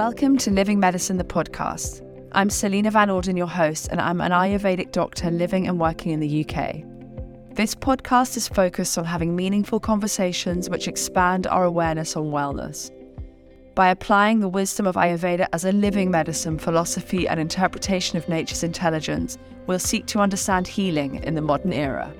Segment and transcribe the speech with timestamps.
[0.00, 2.00] Welcome to Living Medicine, the podcast.
[2.32, 6.20] I'm Selina Van Orden, your host, and I'm an Ayurvedic doctor living and working in
[6.20, 6.82] the UK.
[7.54, 12.90] This podcast is focused on having meaningful conversations which expand our awareness on wellness.
[13.74, 18.62] By applying the wisdom of Ayurveda as a living medicine, philosophy, and interpretation of nature's
[18.62, 22.10] intelligence, we'll seek to understand healing in the modern era.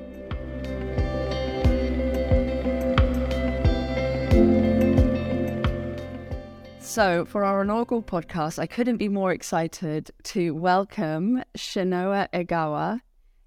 [6.90, 12.98] So, for our inaugural podcast, I couldn't be more excited to welcome Chenoa Egawa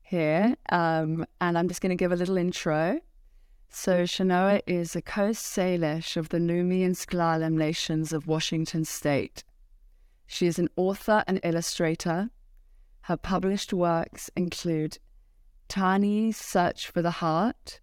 [0.01, 0.55] here.
[0.71, 3.01] Um, and I'm just going to give a little intro.
[3.67, 9.43] So, Chenoa is a Coast Salish of the Lummi and S'Klallam nations of Washington state.
[10.25, 12.29] She is an author and illustrator.
[13.01, 14.99] Her published works include
[15.67, 17.81] Tani's Search for the Heart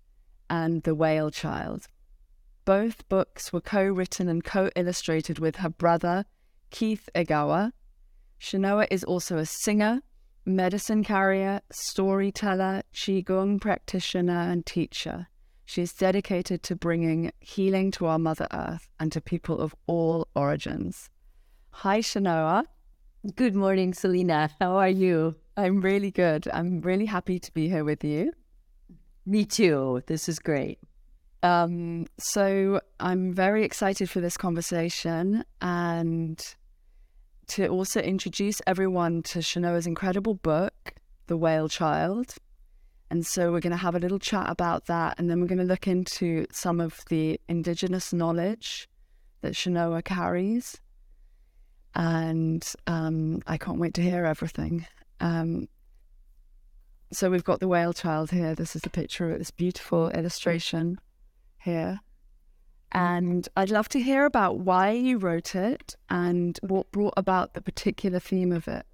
[0.49, 1.89] and The Whale Child.
[2.71, 6.25] Both books were co written and co illustrated with her brother,
[6.71, 7.73] Keith Egawa.
[8.41, 10.03] Chenoa is also a singer,
[10.47, 15.27] medicine carrier, storyteller, Qigong practitioner, and teacher.
[15.65, 20.29] She is dedicated to bringing healing to our Mother Earth and to people of all
[20.37, 21.11] origins.
[21.71, 22.67] Hi, Chenoa.
[23.35, 24.49] Good morning, Selina.
[24.61, 25.35] How are you?
[25.57, 26.47] I'm really good.
[26.53, 28.33] I'm really happy to be here with you.
[29.27, 30.05] Me too.
[30.07, 30.79] This is great.
[31.43, 36.43] Um, so I'm very excited for this conversation and
[37.49, 40.95] to also introduce everyone to Chenoa's incredible book,
[41.27, 42.35] The Whale Child.
[43.11, 45.59] And so we're going to have a little chat about that, and then we're going
[45.59, 48.89] to look into some of the indigenous knowledge
[49.41, 50.81] that Chenoa carries.
[51.97, 54.87] And um, I can't wait to hear everything.
[55.19, 55.69] Um,
[57.13, 58.55] so we've got the whale child here.
[58.55, 61.01] This is a picture of this beautiful illustration
[61.61, 62.01] here.
[62.93, 67.61] And I'd love to hear about why you wrote it and what brought about the
[67.61, 68.85] particular theme of it.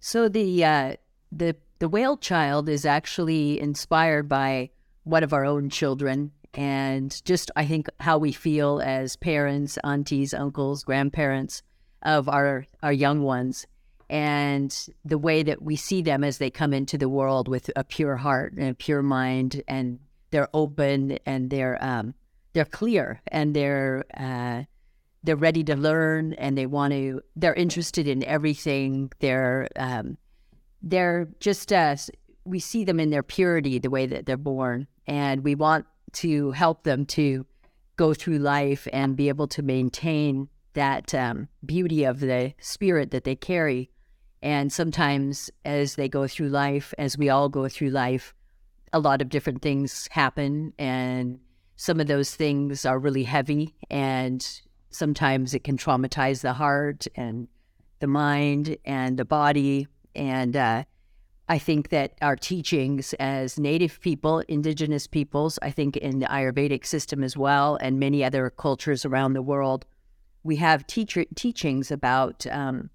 [0.00, 0.96] So the uh,
[1.30, 4.70] the the whale child is actually inspired by
[5.04, 10.34] one of our own children, and just I think how we feel as parents, aunties,
[10.34, 11.62] uncles, grandparents
[12.02, 13.66] of our our young ones,
[14.10, 17.84] and the way that we see them as they come into the world with a
[17.84, 20.00] pure heart and a pure mind and
[20.32, 22.14] they're open and they're um,
[22.54, 24.64] they're clear and they're uh,
[25.22, 29.12] they're ready to learn and they want to they're interested in everything.
[29.20, 30.18] They're um,
[30.82, 31.96] they're just uh,
[32.44, 36.50] we see them in their purity the way that they're born and we want to
[36.50, 37.46] help them to
[37.96, 43.24] go through life and be able to maintain that um, beauty of the spirit that
[43.24, 43.90] they carry.
[44.42, 48.34] And sometimes as they go through life as we all go through life
[48.92, 51.38] a lot of different things happen and
[51.76, 54.60] some of those things are really heavy and
[54.90, 57.48] sometimes it can traumatize the heart and
[58.00, 59.86] the mind and the body.
[60.14, 60.84] And uh,
[61.48, 66.86] i think that our teachings as native people indigenous peoples i think in the ayurvedic
[66.86, 69.84] system as well and many other cultures around the world
[70.44, 72.90] we have teacher, teachings about um,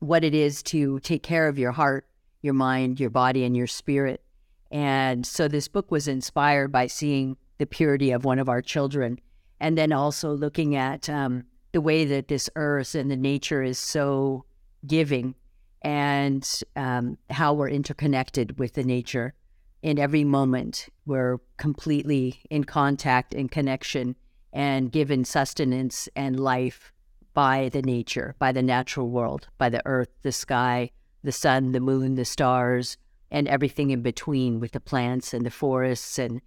[0.00, 2.06] what it is to take care of your heart
[2.42, 4.22] your mind your body and your spirit
[4.70, 9.18] and so this book was inspired by seeing the purity of one of our children,
[9.60, 13.78] and then also looking at um, the way that this earth and the nature is
[13.78, 14.44] so
[14.86, 15.34] giving,
[15.82, 19.34] and um, how we're interconnected with the nature.
[19.82, 24.16] In every moment, we're completely in contact and connection
[24.52, 26.92] and given sustenance and life
[27.32, 30.90] by the nature, by the natural world, by the earth, the sky,
[31.22, 32.96] the sun, the moon, the stars,
[33.30, 36.40] and everything in between with the plants and the forests and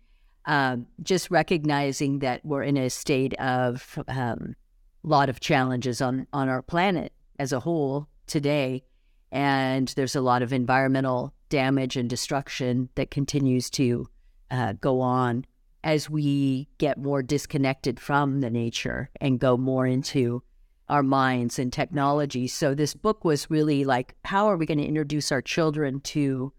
[0.45, 4.55] um, just recognizing that we're in a state of a um,
[5.03, 8.83] lot of challenges on, on our planet as a whole today.
[9.31, 14.07] And there's a lot of environmental damage and destruction that continues to
[14.49, 15.45] uh, go on
[15.83, 20.43] as we get more disconnected from the nature and go more into
[20.89, 22.47] our minds and technology.
[22.47, 26.51] So this book was really like, how are we going to introduce our children to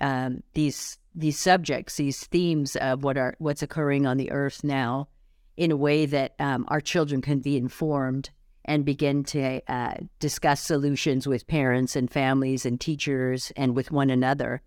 [0.00, 5.08] um, these these subjects, these themes of what are what's occurring on the earth now,
[5.56, 8.30] in a way that um, our children can be informed
[8.64, 14.10] and begin to uh, discuss solutions with parents and families and teachers and with one
[14.10, 14.62] another,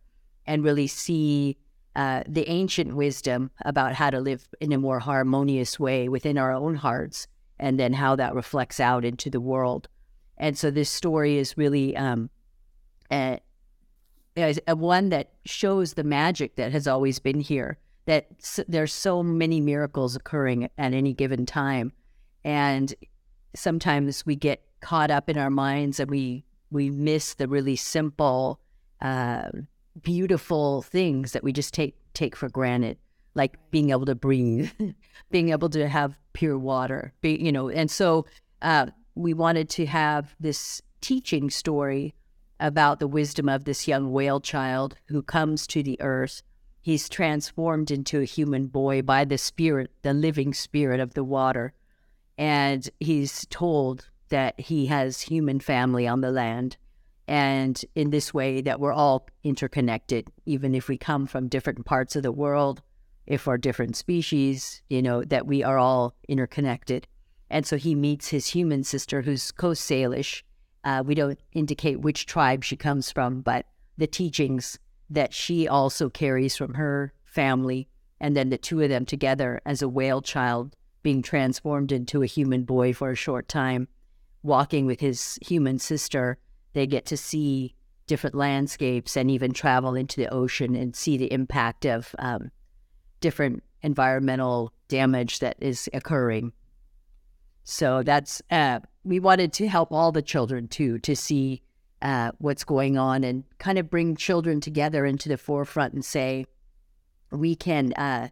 [0.45, 1.57] and really see
[1.95, 6.51] uh, the ancient wisdom about how to live in a more harmonious way within our
[6.51, 7.27] own hearts,
[7.59, 9.88] and then how that reflects out into the world.
[10.38, 12.30] And so this story is really um,
[14.35, 17.77] a one that shows the magic that has always been here.
[18.06, 18.27] That
[18.68, 21.94] there's so many miracles occurring at any given time,
[22.44, 22.94] and
[23.56, 28.59] sometimes we get caught up in our minds and we we miss the really simple,
[29.00, 29.50] uh,
[30.01, 32.97] beautiful things that we just take take for granted,
[33.35, 34.69] like being able to breathe,
[35.31, 37.69] being able to have pure water, be, you know.
[37.69, 38.25] And so
[38.62, 42.13] uh, we wanted to have this teaching story
[42.60, 46.42] about the wisdom of this young whale child who comes to the earth.
[46.82, 51.74] He's transformed into a human boy by the spirit, the living spirit of the water.
[52.38, 56.78] And he's told that he has human family on the land.
[57.28, 62.16] And in this way, that we're all interconnected, even if we come from different parts
[62.16, 62.82] of the world,
[63.26, 67.08] if we're different species, you know, that we are all interconnected.
[67.50, 70.44] And so he meets his human sister, who's Coast Salish,
[70.83, 73.65] uh, we don't indicate which tribe she comes from, but
[73.97, 77.88] the teachings that she also carries from her family,
[78.19, 82.27] and then the two of them together as a whale child being transformed into a
[82.27, 83.88] human boy for a short time,
[84.41, 86.38] walking with his human sister,
[86.74, 87.75] they get to see
[88.07, 92.51] different landscapes and even travel into the ocean and see the impact of um,
[93.21, 96.51] different environmental damage that is occurring.
[97.63, 101.62] So that's uh, we wanted to help all the children too to see
[102.01, 106.45] uh, what's going on and kind of bring children together into the forefront and say
[107.31, 108.27] we can uh,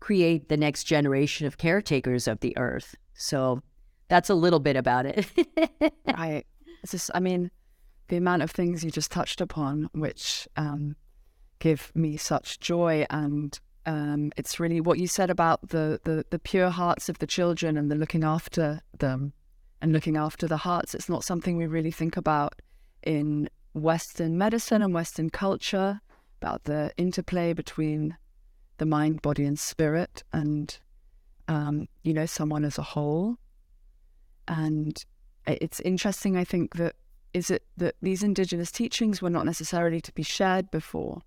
[0.00, 2.96] create the next generation of caretakers of the earth.
[3.14, 3.62] So
[4.08, 5.26] that's a little bit about it.
[6.08, 6.44] I,
[6.82, 7.50] it's just, I mean,
[8.08, 10.96] the amount of things you just touched upon, which um,
[11.58, 16.40] give me such joy and um, it's really what you said about the, the the
[16.40, 19.32] pure hearts of the children and the looking after them
[19.80, 20.94] and looking after the hearts.
[20.94, 22.60] It's not something we really think about
[23.04, 26.00] in Western medicine and Western culture
[26.42, 28.16] about the interplay between
[28.78, 30.76] the mind, body, and spirit, and
[31.46, 33.36] um, you know someone as a whole.
[34.48, 35.02] And
[35.46, 36.96] it's interesting, I think, that
[37.32, 41.22] is it that these indigenous teachings were not necessarily to be shared before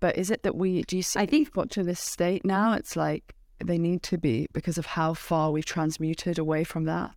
[0.00, 1.18] but is it that we do you see?
[1.18, 2.74] I think got to this state now.
[2.74, 3.34] It's like
[3.64, 7.12] they need to be because of how far we've transmuted away from that.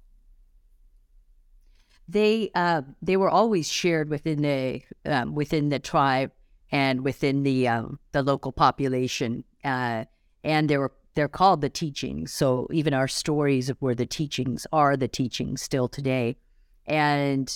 [2.08, 6.32] They uh, they were always shared within the um, within the tribe
[6.72, 10.06] and within the um, the local population, uh,
[10.44, 12.34] and they were they're called the teachings.
[12.34, 16.38] So even our stories of where the teachings are the teachings still today,
[16.86, 17.56] and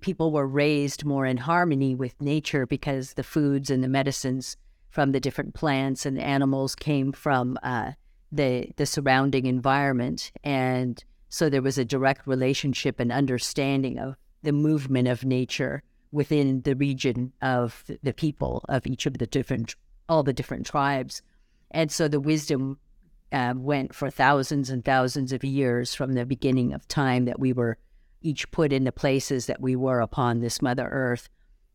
[0.00, 4.56] people were raised more in harmony with nature because the foods and the medicines
[4.94, 7.90] from the different plants and animals came from uh,
[8.30, 14.14] the the surrounding environment, and so there was a direct relationship and understanding of
[14.44, 15.82] the movement of nature
[16.12, 19.74] within the region of the people of each of the different
[20.08, 21.22] all the different tribes,
[21.72, 22.78] and so the wisdom
[23.32, 27.52] uh, went for thousands and thousands of years from the beginning of time that we
[27.52, 27.78] were
[28.22, 31.28] each put in the places that we were upon this Mother Earth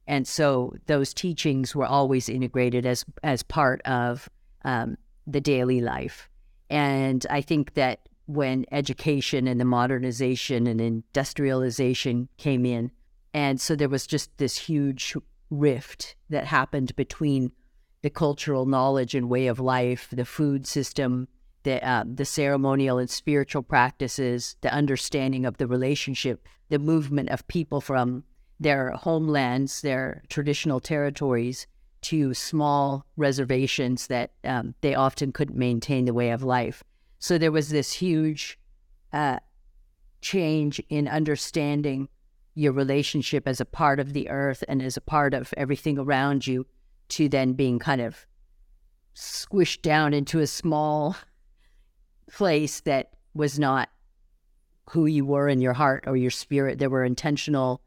[0.10, 4.28] and so those teachings were always integrated as as part of
[4.66, 4.98] um,
[5.28, 6.28] the daily life.
[6.70, 12.90] And I think that when education and the modernization and industrialization came in,
[13.36, 15.16] and so there was just this huge
[15.52, 17.52] rift that happened between
[18.02, 21.28] the cultural knowledge and way of life, the food system,
[21.62, 27.48] the uh, the ceremonial and spiritual practices, the understanding of the relationship, the movement of
[27.48, 28.24] people from
[28.60, 31.68] their homelands, their traditional territories,
[32.01, 36.84] to small reservations that um, they often couldn't maintain the way of life.
[37.20, 38.58] So there was this huge
[39.12, 39.39] uh,
[40.22, 42.08] change in understanding
[42.56, 46.48] your relationship as a part of the earth and as a part of everything around
[46.48, 46.66] you
[47.10, 48.25] to then being kind of
[49.16, 51.16] squished down into a small
[52.32, 53.89] place that was not
[54.89, 56.80] who you were in your heart or your spirit.
[56.80, 57.82] There were intentional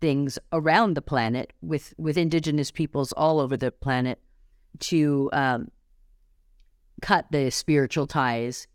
[0.00, 4.20] things around the planet with with indigenous peoples all over the planet
[4.78, 5.70] to um,
[7.02, 8.66] cut the spiritual ties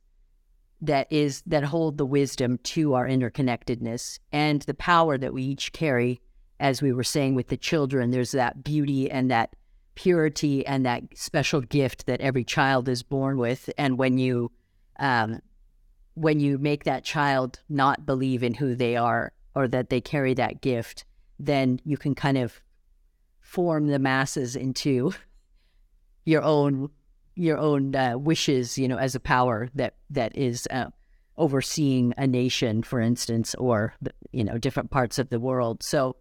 [0.81, 5.71] that is that hold the wisdom to our interconnectedness and the power that we each
[5.73, 6.21] carry.
[6.59, 9.55] As we were saying with the children there's that beauty and that
[9.95, 13.69] purity and that special gift that every child is born with.
[13.77, 14.51] And when you
[14.99, 15.41] um,
[16.13, 20.33] when you make that child not believe in who they are or that they carry
[20.35, 21.05] that gift
[21.45, 22.62] then you can kind of
[23.41, 25.13] form the masses into
[26.25, 26.89] your own
[27.36, 30.89] your own uh, wishes, you know, as a power that that is uh,
[31.38, 33.93] overseeing a nation, for instance, or
[34.31, 35.81] you know, different parts of the world.
[35.83, 36.17] So,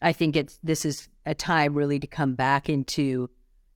[0.00, 3.30] I think it's this is a time really to come back into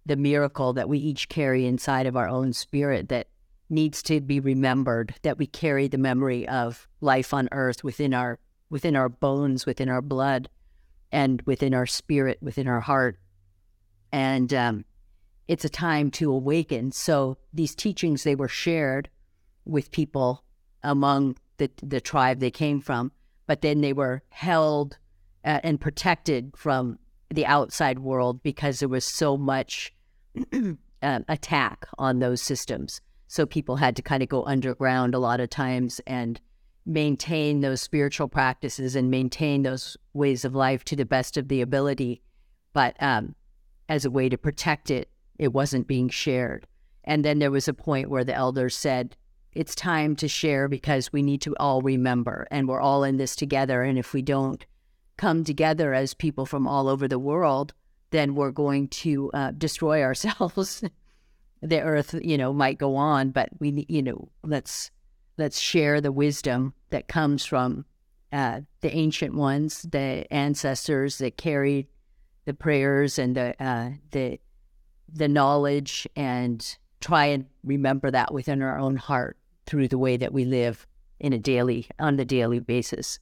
[0.05, 3.29] the miracle that we each carry inside of our own spirit that
[3.69, 8.39] needs to be remembered that we carry the memory of life on earth within our
[8.71, 10.49] within our bones within our blood
[11.17, 13.19] and within our spirit within our heart
[14.13, 14.85] and um,
[15.49, 19.09] it's a time to awaken so these teachings they were shared
[19.65, 20.45] with people
[20.85, 23.11] among the the tribe they came from
[23.47, 24.99] but then they were held
[25.45, 26.99] uh, and protected from
[27.31, 29.95] the outside world because there was so much
[31.03, 33.01] uh, attack on those systems.
[33.29, 36.41] So people had to kind of go underground a lot of times and
[36.87, 41.61] maintain those spiritual practices and maintain those ways of life to the best of the
[41.61, 42.23] ability.
[42.73, 43.35] But um,
[43.89, 46.67] as a way to protect it, it wasn't being shared.
[47.05, 49.17] And then there was a point where the elders said,
[49.53, 53.35] it's time to share because we need to all remember and we're all in this
[53.35, 53.83] together.
[53.83, 54.65] And if we don't
[55.17, 57.73] come together as people from all over the world,
[58.11, 60.85] then we're going to uh, destroy ourselves.
[61.63, 64.91] the earth, you know, might go on, but we, you know, let's
[65.39, 67.85] let's share the wisdom that comes from
[68.33, 71.87] uh, the ancient ones, the ancestors that carried
[72.45, 74.41] the prayers and the uh, the
[75.13, 80.33] the knowledge, and try and remember that within our own heart through the way that
[80.33, 80.87] we live
[81.21, 83.19] in a daily on the daily basis.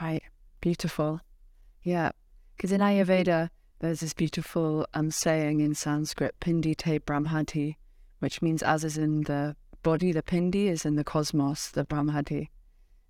[0.00, 0.22] Right.
[0.60, 1.20] Beautiful.
[1.82, 2.10] Yeah.
[2.56, 7.76] Because in Ayurveda, there's this beautiful um, saying in Sanskrit, Pindi te Brahmati,
[8.20, 12.48] which means as is in the body, the Pindi is in the cosmos, the Brahmati.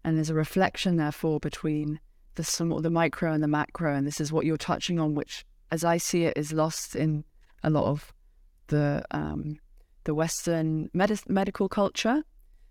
[0.04, 1.98] And there's a reflection, therefore, between
[2.34, 3.94] the small, the micro and the macro.
[3.94, 7.24] And this is what you're touching on, which, as I see it, is lost in
[7.62, 8.12] a lot of
[8.66, 9.58] the um,
[10.04, 12.22] the Western med- medical culture.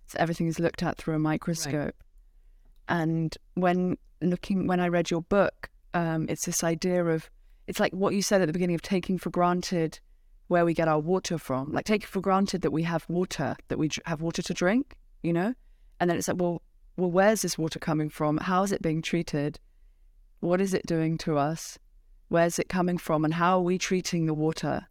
[0.06, 1.96] So everything is looked at through a microscope.
[1.96, 3.02] Right.
[3.02, 7.30] And when looking, when I read your book, um, it's this idea of,
[7.66, 10.00] it's like what you said at the beginning of taking for granted
[10.48, 13.78] where we get our water from, like taking for granted that we have water, that
[13.78, 15.54] we have water to drink, you know?
[16.00, 16.62] And then it's like, well,
[16.98, 18.38] well, where's this water coming from?
[18.38, 19.60] How is it being treated?
[20.42, 21.80] What is it doing to us?
[22.28, 23.26] Where's it coming from?
[23.26, 24.88] And how are we treating the water?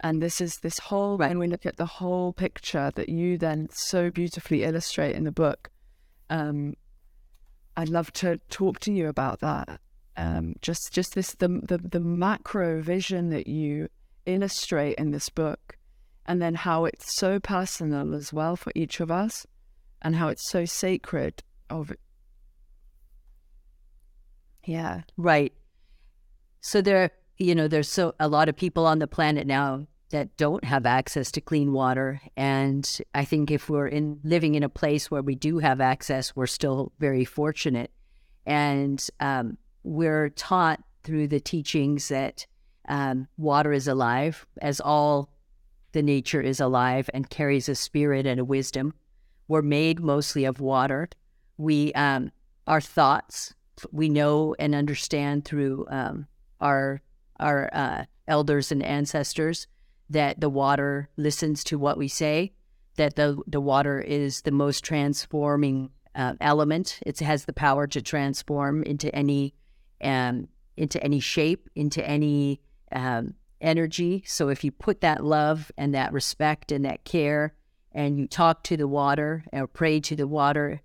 [0.00, 3.68] And this is this whole, when we look at the whole picture that you then
[3.70, 5.70] so beautifully illustrate in the book,
[6.30, 6.74] um,
[7.76, 9.80] I'd love to talk to you about that.
[10.16, 13.88] Um, just, just this the, the the macro vision that you
[14.26, 15.76] illustrate in this book,
[16.26, 19.46] and then how it's so personal as well for each of us,
[20.02, 21.42] and how it's so sacred.
[21.70, 21.92] Of
[24.64, 25.52] yeah, right.
[26.60, 30.36] So there, you know, there's so a lot of people on the planet now that
[30.36, 32.20] don't have access to clean water.
[32.36, 36.36] And I think if we're in living in a place where we do have access,
[36.36, 37.90] we're still very fortunate.
[38.46, 42.46] And um, we're taught through the teachings that
[42.88, 45.30] um, water is alive, as all
[45.92, 48.94] the nature is alive and carries a spirit and a wisdom.
[49.48, 51.08] We're made mostly of water.
[51.56, 52.32] We, um,
[52.66, 53.54] our thoughts,
[53.92, 56.26] we know and understand through um,
[56.60, 57.00] our
[57.40, 59.66] our uh, elders and ancestors
[60.10, 62.52] that the water listens to what we say,
[62.96, 67.00] that the, the water is the most transforming uh, element.
[67.04, 69.54] It has the power to transform into any
[70.00, 72.60] um, into any shape, into any
[72.94, 74.22] um, energy.
[74.26, 77.54] So if you put that love and that respect and that care,
[77.92, 80.80] and you talk to the water or pray to the water,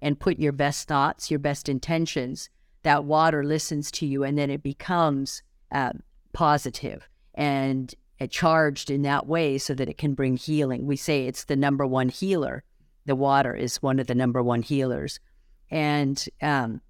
[0.00, 2.50] and put your best thoughts, your best intentions,
[2.82, 5.42] that water listens to you, and then it becomes
[5.72, 5.92] uh,
[6.34, 7.94] positive and
[8.30, 10.86] charged in that way so that it can bring healing.
[10.86, 12.64] We say it's the number one healer.
[13.06, 15.20] The water is one of the number one healers.
[15.70, 16.80] And um,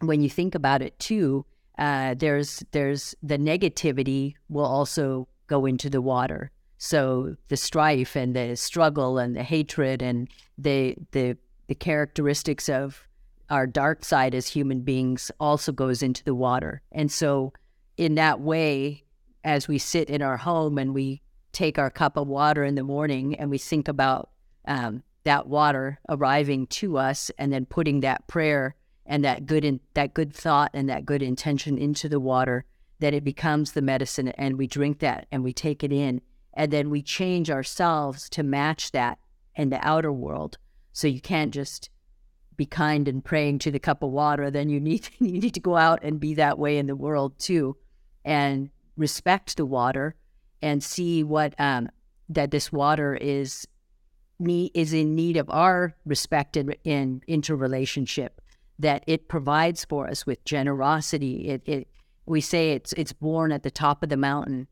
[0.00, 1.44] when you think about it too,
[1.78, 6.50] uh, there's there's the negativity will also go into the water.
[6.78, 10.28] So the strife and the struggle and the hatred and
[10.58, 11.36] the the
[11.68, 13.06] the characteristics of
[13.50, 16.82] our dark side as human beings also goes into the water.
[16.92, 17.52] And so
[17.96, 19.04] in that way,
[19.44, 22.82] as we sit in our home and we take our cup of water in the
[22.82, 24.30] morning and we think about
[24.66, 28.74] um, that water arriving to us and then putting that prayer
[29.06, 32.64] and that good in, that good thought and that good intention into the water
[32.98, 36.20] that it becomes the medicine and we drink that and we take it in
[36.54, 39.18] and then we change ourselves to match that
[39.54, 40.58] in the outer world.
[40.92, 41.90] So you can't just
[42.56, 45.60] be kind and praying to the cup of water then you need you need to
[45.60, 47.76] go out and be that way in the world too
[48.24, 50.14] and respect the water
[50.62, 51.86] and see what um,
[52.30, 53.68] that this water is
[54.38, 58.40] need, is in need of our respect and in interrelationship
[58.78, 61.48] that it provides for us with generosity.
[61.48, 61.88] It, it
[62.26, 64.68] we say it's it's born at the top of the mountain,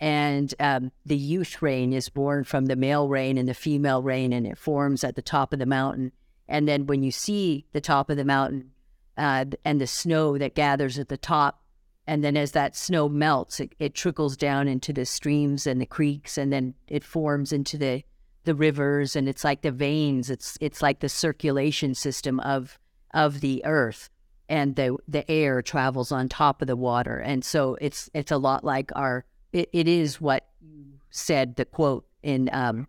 [0.00, 4.32] and um, the youth rain is born from the male rain and the female rain,
[4.32, 6.12] and it forms at the top of the mountain.
[6.48, 8.70] And then when you see the top of the mountain
[9.16, 11.62] uh, and the snow that gathers at the top,
[12.06, 15.86] and then as that snow melts, it, it trickles down into the streams and the
[15.86, 18.02] creeks, and then it forms into the
[18.44, 20.30] the rivers, and it's like the veins.
[20.30, 22.78] It's it's like the circulation system of
[23.14, 24.10] of the earth
[24.48, 28.36] and the the air travels on top of the water and so it's it's a
[28.36, 32.88] lot like our it, it is what you said, the quote in um,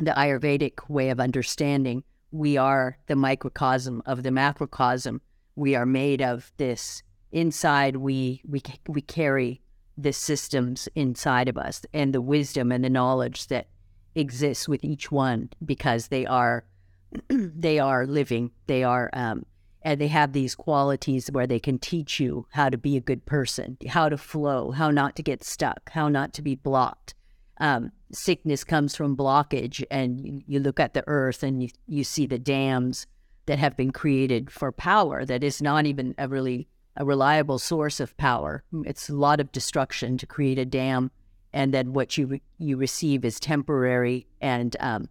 [0.00, 2.02] the Ayurvedic way of understanding.
[2.30, 5.20] We are the microcosm of the macrocosm.
[5.56, 7.02] We are made of this.
[7.30, 9.60] Inside, we we we carry
[9.96, 13.68] the systems inside of us and the wisdom and the knowledge that
[14.14, 16.64] exists with each one because they are
[17.28, 18.50] they are living.
[18.66, 19.44] They are um,
[19.82, 23.24] and they have these qualities where they can teach you how to be a good
[23.26, 27.14] person, how to flow, how not to get stuck, how not to be blocked.
[27.58, 32.04] Um, sickness comes from blockage, and you, you look at the earth and you, you
[32.04, 33.06] see the dams
[33.46, 38.00] that have been created for power that is not even a really a reliable source
[38.00, 38.64] of power.
[38.84, 41.10] It's a lot of destruction to create a dam,
[41.52, 45.08] and then what you you receive is temporary and um,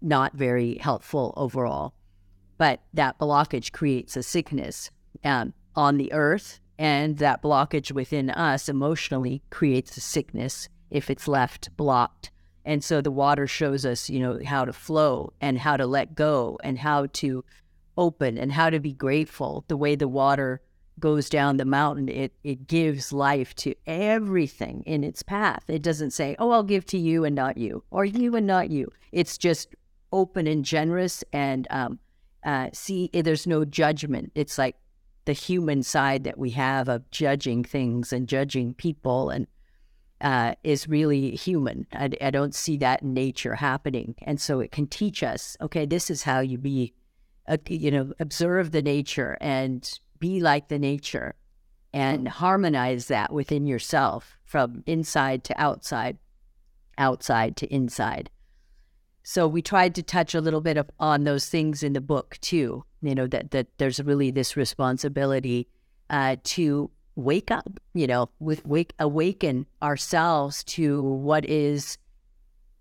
[0.00, 1.94] not very helpful overall
[2.58, 4.90] but that blockage creates a sickness
[5.24, 11.28] um, on the earth, and that blockage within us emotionally creates a sickness if it's
[11.28, 12.30] left blocked.
[12.64, 16.14] And so the water shows us, you know, how to flow and how to let
[16.14, 17.44] go and how to
[17.96, 19.64] open and how to be grateful.
[19.68, 20.60] The way the water
[20.98, 25.62] goes down the mountain, it it gives life to everything in its path.
[25.68, 28.70] It doesn't say, "Oh, I'll give to you and not you," or "You and not
[28.70, 29.74] you." It's just
[30.16, 31.98] open and generous and um,
[32.44, 34.32] uh, see eh, there's no judgment.
[34.34, 34.76] It's like
[35.26, 39.46] the human side that we have of judging things and judging people and
[40.22, 41.86] uh, is really human.
[41.92, 44.14] I, I, don't see that in nature happening.
[44.22, 46.94] And so it can teach us, okay, this is how you be,
[47.46, 49.86] uh, you know, observe the nature and
[50.18, 51.34] be like the nature
[51.92, 56.16] and harmonize that within yourself from inside to outside,
[56.96, 58.30] outside to inside.
[59.28, 62.38] So we tried to touch a little bit of, on those things in the book
[62.40, 62.84] too.
[63.02, 65.66] You know that that there's really this responsibility
[66.08, 67.80] uh, to wake up.
[67.92, 71.98] You know, with wake awaken ourselves to what is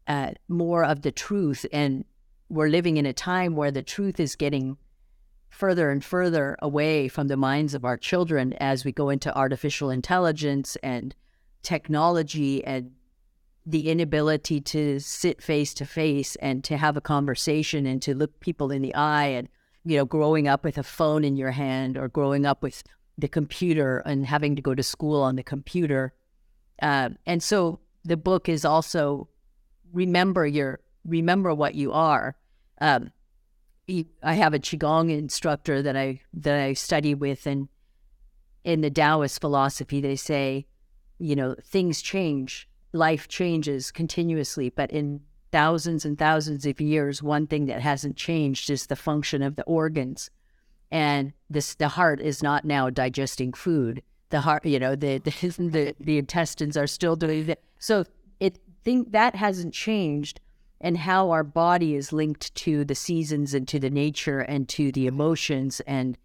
[0.06, 2.06] uh, more of the truth, and
[2.48, 4.78] we're living in a time where the truth is getting
[5.50, 9.90] further and further away from the minds of our children as we go into artificial
[9.90, 11.16] intelligence and
[11.64, 12.92] technology and
[13.66, 18.40] the inability to sit face to face and to have a conversation and to look
[18.40, 19.50] people in the eye and
[19.84, 22.84] you know growing up with a phone in your hand or growing up with
[23.18, 26.14] the computer and having to go to school on the computer.
[26.82, 29.30] Uh, and so the book is also
[29.94, 32.36] remember your remember what you are.
[32.82, 33.12] Um,
[33.88, 37.70] I have a qigong instructor that I that I study with and
[38.64, 40.66] in the Taoist philosophy they say
[41.20, 47.48] you know things change life changes continuously, but in thousands and thousands of years, one
[47.48, 50.30] thing that hasn't changed is the function of the organs.
[50.92, 54.02] And this, the heart is not now digesting food.
[54.30, 57.62] The heart, you know, the the, the, the intestines are still doing that.
[57.80, 58.06] So
[58.40, 60.40] it think that hasn't changed,
[60.82, 64.92] and how our body is linked to the seasons and to the nature and to
[64.92, 66.18] the emotions and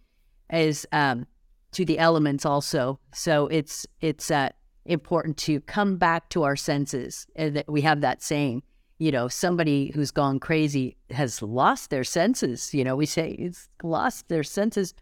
[0.53, 1.27] is um,
[1.73, 2.99] to the elements also.
[3.15, 4.51] So it's it's uh,
[4.91, 7.27] important to come back to our senses.
[7.37, 8.63] And that we have that saying,
[8.99, 12.75] you know, somebody who's gone crazy has lost their senses.
[12.75, 14.95] You know, we say it's lost their senses.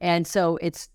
[0.00, 0.88] And so it's,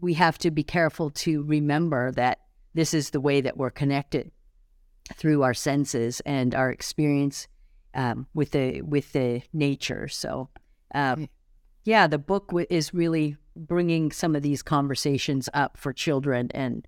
[0.00, 2.40] we have to be careful to remember that
[2.74, 4.30] this is the way that we're connected
[5.14, 7.46] through our senses and our experience
[7.94, 10.08] um, with the with the nature.
[10.08, 10.48] So,
[10.94, 11.28] um,
[11.84, 16.86] yeah, the book w- is really bringing some of these conversations up for children and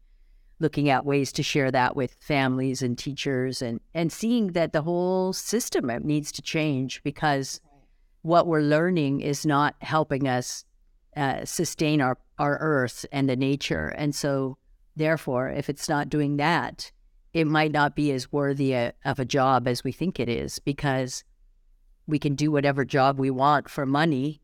[0.59, 4.83] looking at ways to share that with families and teachers and, and seeing that the
[4.83, 7.61] whole system needs to change because
[8.23, 10.65] what we're learning is not helping us
[11.17, 13.89] uh, sustain our, our earth and the nature.
[13.89, 14.59] And so,
[14.97, 16.91] therefore, if it's not doing that,
[17.33, 20.59] it might not be as worthy a, of a job as we think it is
[20.59, 21.23] because
[22.07, 24.41] we can do whatever job we want for money.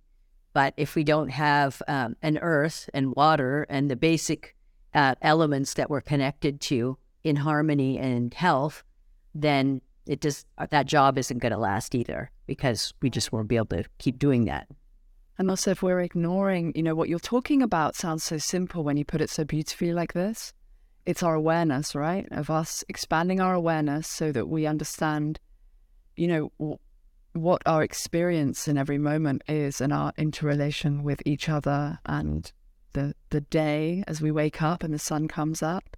[0.52, 4.54] But if we don't have um, an earth and water and the basic
[4.94, 8.82] uh, elements that we're connected to in harmony and health,
[9.34, 13.56] then it just that job isn't going to last either because we just won't be
[13.56, 14.66] able to keep doing that.
[15.38, 18.96] And also, if we're ignoring, you know, what you're talking about sounds so simple when
[18.96, 20.52] you put it so beautifully like this.
[21.04, 22.26] it's our awareness, right?
[22.30, 25.40] Of us expanding our awareness so that we understand,
[26.16, 26.78] you know, w-
[27.32, 32.52] what our experience in every moment is and our interrelation with each other and
[32.92, 35.96] the the day as we wake up and the sun comes up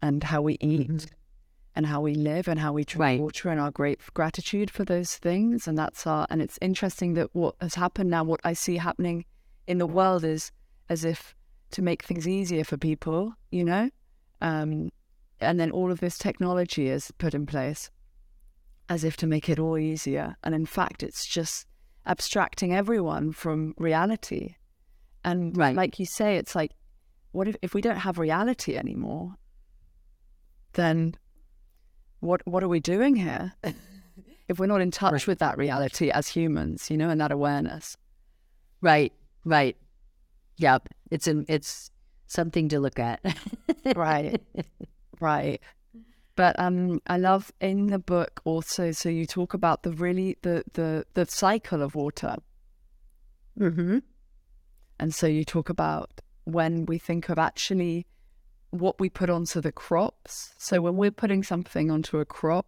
[0.00, 1.14] and how we eat mm-hmm.
[1.74, 3.20] and how we live and how we drink right.
[3.20, 7.28] water and our great gratitude for those things and that's our and it's interesting that
[7.34, 9.24] what has happened now what I see happening
[9.66, 10.52] in the world is
[10.88, 11.34] as if
[11.70, 13.90] to make things easier for people you know
[14.40, 14.90] um,
[15.40, 17.90] and then all of this technology is put in place
[18.88, 20.36] as if to make it all easier.
[20.42, 21.66] And in fact, it's just
[22.06, 24.56] abstracting everyone from reality.
[25.24, 25.74] And right.
[25.74, 26.72] like you say, it's like,
[27.32, 29.34] what if, if we don't have reality anymore?
[30.74, 31.14] Then
[32.20, 33.52] what what are we doing here?
[34.48, 35.26] if we're not in touch right.
[35.26, 37.96] with that reality as humans, you know, and that awareness.
[38.80, 39.12] Right,
[39.44, 39.76] right.
[40.58, 40.88] Yep.
[41.10, 41.90] It's a, it's
[42.26, 43.20] something to look at.
[43.96, 44.40] right.
[45.20, 45.60] Right.
[46.36, 48.90] But um, I love in the book also.
[48.90, 52.36] So you talk about the really the the the cycle of water.
[53.58, 53.98] Mm-hmm.
[54.98, 58.06] And so you talk about when we think of actually
[58.70, 60.52] what we put onto the crops.
[60.58, 62.66] So when we're putting something onto a crop,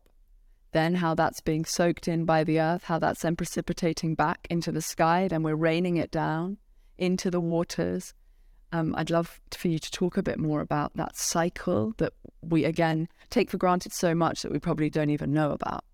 [0.73, 4.71] then how that's being soaked in by the earth, how that's then precipitating back into
[4.71, 6.59] the sky, then we're raining it down
[6.99, 8.15] into the waters.
[8.73, 12.13] Um, I'd love for you to talk a bit more about that cycle that
[12.43, 15.85] we, again, take for granted so much that we probably don't even know about.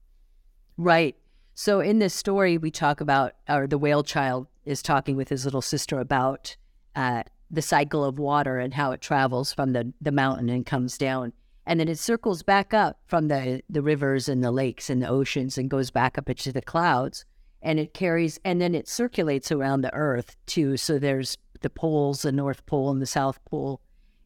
[0.77, 1.16] Right.
[1.55, 5.44] So in this story, we talk about, or the whale child is talking with his
[5.44, 6.57] little sister about
[6.94, 10.96] uh, the cycle of water and how it travels from the, the mountain and comes
[10.96, 11.33] down.
[11.66, 15.09] And then it circles back up from the, the rivers and the lakes and the
[15.09, 17.25] oceans and goes back up into the clouds.
[17.61, 20.77] And it carries, and then it circulates around the earth too.
[20.77, 23.81] So there's the poles, the North Pole and the South Pole.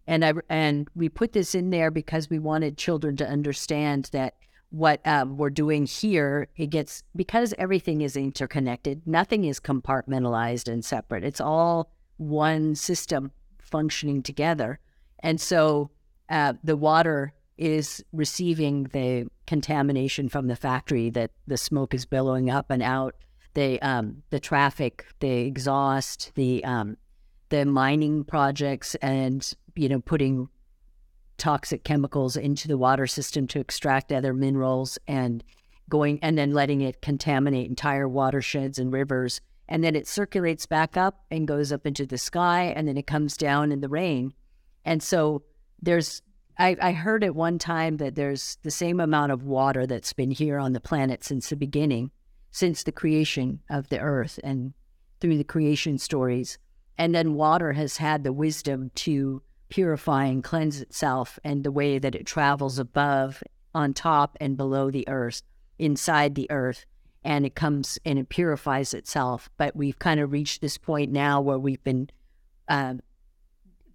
[0.06, 4.34] And I and we put this in there because we wanted children to understand that
[4.70, 9.02] what um, we're doing here, it gets because everything is interconnected.
[9.06, 11.24] Nothing is compartmentalized and separate.
[11.24, 14.78] It's all one system functioning together.
[15.20, 15.90] And so
[16.28, 22.50] uh, the water is receiving the contamination from the factory that the smoke is billowing
[22.50, 23.14] up and out.
[23.54, 26.98] The um, the traffic, the exhaust, the um,
[27.48, 30.48] the mining projects and you know putting
[31.38, 35.42] toxic chemicals into the water system to extract other minerals and
[35.88, 39.40] going and then letting it contaminate entire watersheds and rivers.
[39.68, 43.06] And then it circulates back up and goes up into the sky and then it
[43.06, 44.32] comes down in the rain.
[44.84, 45.42] And so
[45.80, 46.22] there's
[46.58, 50.30] I, I heard at one time that there's the same amount of water that's been
[50.30, 52.10] here on the planet since the beginning
[52.56, 54.72] since the creation of the earth and
[55.20, 56.56] through the creation stories.
[56.96, 61.98] And then water has had the wisdom to purify and cleanse itself and the way
[61.98, 63.42] that it travels above,
[63.74, 65.42] on top, and below the earth,
[65.78, 66.84] inside the earth.
[67.24, 69.50] And it comes and it purifies itself.
[69.56, 72.08] But we've kind of reached this point now where we've been
[72.68, 72.94] uh,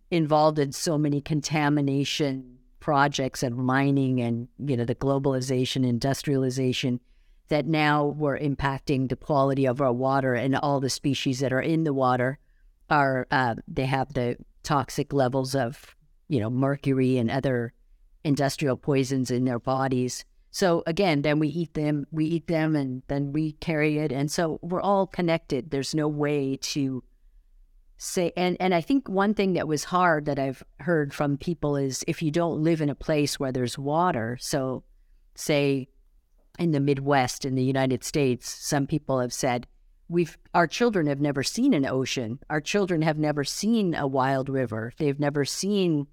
[0.10, 7.00] involved in so many contamination projects and mining and you know the globalization industrialization
[7.48, 11.62] that now we're impacting the quality of our water and all the species that are
[11.62, 12.40] in the water
[12.90, 15.95] are uh, they have the toxic levels of
[16.28, 17.74] you know mercury and other
[18.24, 20.26] industrial poisons in their bodies.
[20.54, 24.30] So again, then we eat them, we eat them, and then we carry it, and
[24.30, 25.71] so we're all connected.
[25.71, 27.04] There's no way to
[27.97, 31.76] say and and I think one thing that was hard that I've heard from people
[31.76, 34.84] is if you don't live in a place where there's water, so
[35.36, 35.88] say
[36.60, 39.67] in the Midwest in the United States, some people have said
[40.12, 42.39] we've our children have never seen an ocean.
[42.50, 44.91] Our children have never seen a wild river.
[44.97, 46.08] They've never seen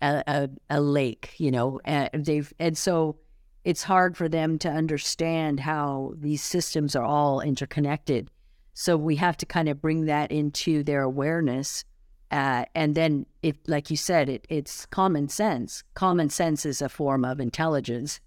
[0.00, 3.16] a, a, a lake, you know, and they've and so
[3.64, 8.28] it's hard for them to understand how these systems are all interconnected.
[8.74, 11.84] So we have to kind of bring that into their awareness.
[12.30, 15.84] Uh, and then it, like you said, it, it's common sense.
[15.94, 18.20] Common sense is a form of intelligence.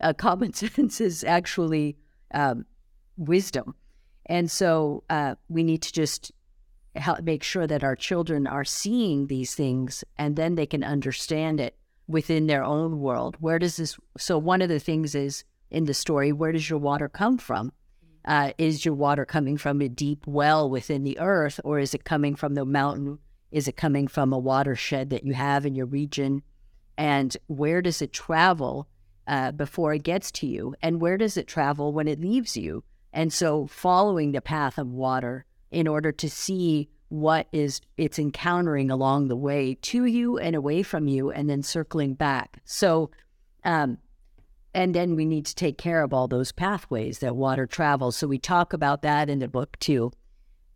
[0.00, 1.96] Uh, common sense is actually
[2.32, 2.64] um,
[3.18, 3.74] wisdom.
[4.30, 6.30] And so uh, we need to just
[6.94, 11.58] help make sure that our children are seeing these things and then they can understand
[11.58, 13.36] it within their own world.
[13.40, 13.98] Where does this?
[14.16, 17.72] So, one of the things is in the story, where does your water come from?
[18.24, 22.04] Uh, is your water coming from a deep well within the earth, or is it
[22.04, 23.18] coming from the mountain?
[23.50, 26.42] Is it coming from a watershed that you have in your region?
[26.96, 28.86] And where does it travel
[29.26, 30.76] uh, before it gets to you?
[30.82, 32.84] And where does it travel when it leaves you?
[33.12, 38.88] And so, following the path of water in order to see what is it's encountering
[38.90, 42.60] along the way to you and away from you and then circling back.
[42.64, 43.10] So
[43.64, 43.98] um
[44.72, 48.16] and then we need to take care of all those pathways that water travels.
[48.16, 50.12] So we talk about that in the book too.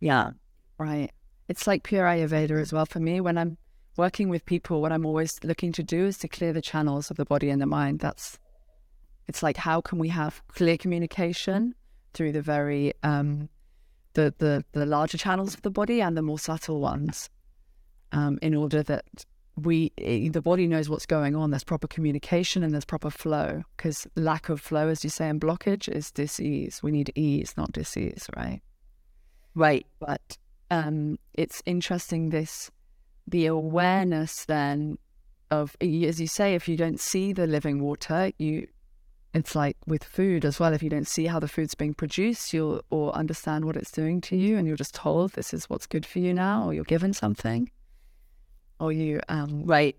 [0.01, 0.31] Yeah.
[0.77, 1.09] Right.
[1.47, 3.21] It's like pure ayurveda as well for me.
[3.21, 3.57] When i'm
[3.97, 7.15] working with people what i'm always looking to do is to clear the channels of
[7.15, 7.99] the body and the mind.
[7.99, 8.37] That's
[9.25, 11.75] it's like how can we have clear communication
[12.15, 13.49] through the very um
[14.15, 17.29] the, the, the larger channels of the body and the more subtle ones
[18.11, 19.25] um, in order that
[19.57, 21.51] we eh, the body knows what's going on.
[21.51, 25.39] There's proper communication and there's proper flow because lack of flow as you say and
[25.39, 26.81] blockage is disease.
[26.81, 28.61] We need ease not disease right?
[29.53, 29.85] Right.
[29.99, 30.37] But
[30.71, 32.71] um, it's interesting this
[33.27, 34.97] the awareness then
[35.51, 38.67] of as you say if you don't see the living water you
[39.35, 40.73] it's like with food as well.
[40.73, 44.21] If you don't see how the food's being produced, you'll or understand what it's doing
[44.21, 46.85] to you, and you're just told this is what's good for you now, or you're
[46.85, 47.69] given something,
[48.79, 49.97] or you um, right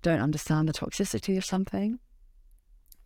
[0.00, 1.98] don't understand the toxicity of something.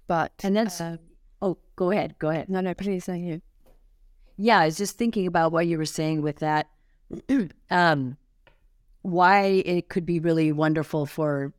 [0.07, 0.99] But and that's uh,
[1.43, 2.49] oh, go ahead, go ahead.
[2.49, 3.43] No, no, please, thank you.
[4.37, 6.69] Yeah, I was just thinking about what you were saying with that.
[7.71, 8.17] um,
[9.03, 11.53] why it could be really wonderful for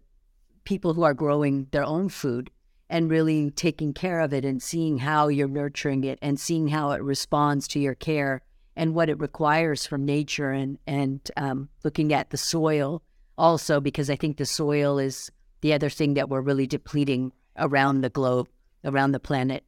[0.64, 2.50] people who are growing their own food
[2.92, 6.92] and really taking care of it and seeing how you're nurturing it and seeing how
[6.92, 8.42] it responds to your care
[8.76, 13.02] and what it requires from nature and and um, looking at the soil
[13.38, 18.02] also because I think the soil is the other thing that we're really depleting around
[18.02, 18.50] the globe
[18.84, 19.64] around the planet.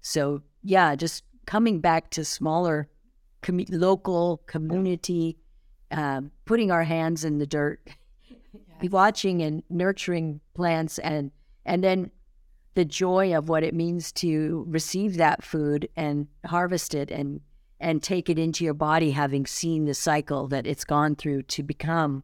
[0.00, 2.88] So yeah, just coming back to smaller
[3.42, 5.36] com- local community,
[5.90, 7.80] um, putting our hands in the dirt,
[8.28, 8.90] yes.
[8.90, 11.30] watching and nurturing plants and
[11.66, 12.10] and then
[12.74, 17.40] the joy of what it means to receive that food and harvest it and
[17.80, 21.62] and take it into your body having seen the cycle that it's gone through to
[21.62, 22.22] become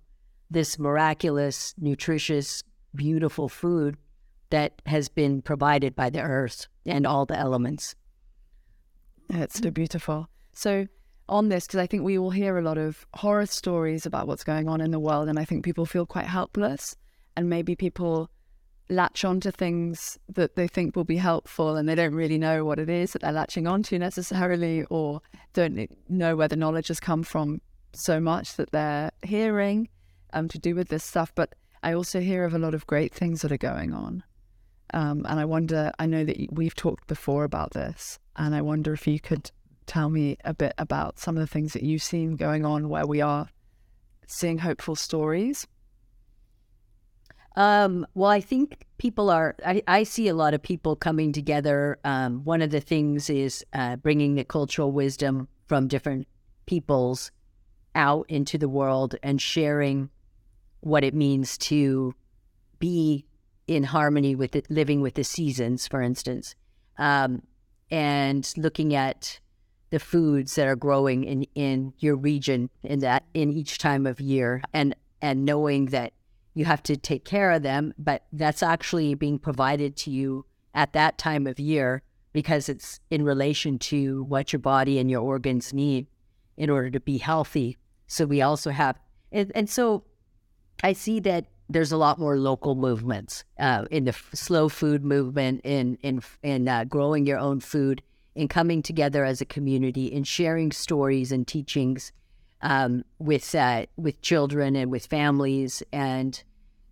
[0.50, 2.62] this miraculous nutritious
[2.94, 3.96] beautiful food
[4.50, 7.94] that has been provided by the earth and all the elements.
[9.28, 10.28] It's so beautiful.
[10.52, 10.86] So
[11.30, 14.42] on this because i think we all hear a lot of horror stories about what's
[14.42, 16.96] going on in the world and i think people feel quite helpless
[17.36, 18.28] and maybe people
[18.90, 22.78] latch onto things that they think will be helpful and they don't really know what
[22.78, 25.22] it is that they're latching onto necessarily or
[25.52, 27.60] don't know where the knowledge has come from
[27.92, 29.88] so much that they're hearing
[30.32, 31.32] um, to do with this stuff.
[31.34, 34.22] But I also hear of a lot of great things that are going on.
[34.92, 38.92] Um, and I wonder, I know that we've talked before about this, and I wonder
[38.92, 39.50] if you could
[39.86, 43.06] tell me a bit about some of the things that you've seen going on where
[43.06, 43.48] we are
[44.26, 45.66] seeing hopeful stories.
[47.60, 51.98] Um, well, I think people are, I, I, see a lot of people coming together.
[52.04, 56.26] Um, one of the things is uh, bringing the cultural wisdom from different
[56.64, 57.30] peoples
[57.94, 60.08] out into the world and sharing
[60.80, 62.14] what it means to
[62.78, 63.26] be
[63.66, 66.54] in harmony with it, living with the seasons, for instance,
[66.96, 67.42] um,
[67.90, 69.38] and looking at
[69.90, 74.18] the foods that are growing in, in your region in that in each time of
[74.18, 76.14] year and and knowing that
[76.54, 80.92] you have to take care of them, but that's actually being provided to you at
[80.92, 85.72] that time of year because it's in relation to what your body and your organs
[85.72, 86.06] need
[86.56, 87.76] in order to be healthy.
[88.06, 88.98] So we also have,
[89.32, 90.04] and, and so
[90.82, 95.04] I see that there's a lot more local movements uh, in the f- slow food
[95.04, 98.02] movement, in in in uh, growing your own food,
[98.34, 102.10] in coming together as a community, in sharing stories and teachings
[102.62, 106.42] um, with uh, with children and with families, and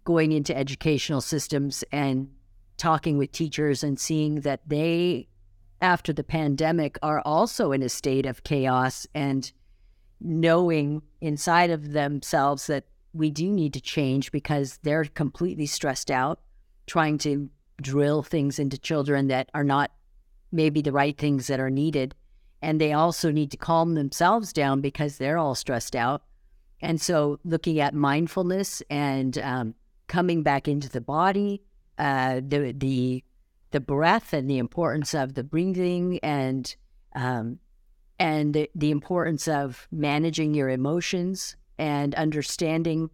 [0.05, 2.31] going into educational systems and
[2.79, 5.29] talking with teachers and seeing that they,
[5.83, 9.53] after the pandemic, are also in a state of chaos and
[10.21, 16.41] knowing inside of themselves that we do need to change because they're completely stressed out,
[16.87, 17.51] trying to
[17.83, 19.91] drill things into children that are not
[20.51, 22.15] maybe the right things that are needed
[22.63, 26.23] and they also need to calm themselves down because they're all stressed out.
[26.81, 29.75] And so, looking at mindfulness and um,
[30.07, 31.63] coming back into the body,
[31.99, 33.25] uh, the the
[33.71, 36.75] the breath and the importance of the breathing and
[37.15, 37.59] um,
[38.19, 43.11] and the, the importance of managing your emotions and understanding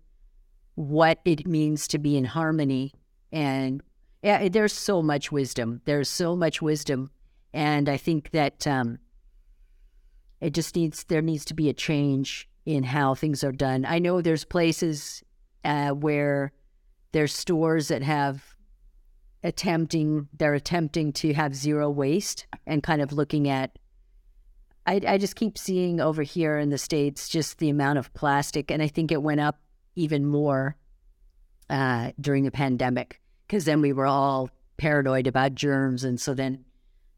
[0.77, 2.93] what it means to be in harmony.
[3.31, 3.83] And
[4.23, 5.83] yeah, there's so much wisdom.
[5.85, 7.11] There's so much wisdom,
[7.53, 8.99] and I think that um,
[10.41, 13.85] it just needs there needs to be a change in how things are done.
[13.85, 15.23] I know there's places
[15.65, 16.53] uh, where
[17.13, 18.55] there's stores that have
[19.43, 23.79] attempting they're attempting to have zero waste and kind of looking at
[24.87, 28.71] I, I just keep seeing over here in the States just the amount of plastic.
[28.71, 29.59] And I think it went up
[29.97, 30.77] even more
[31.71, 36.05] uh, during the pandemic because then we were all paranoid about germs.
[36.05, 36.64] And so then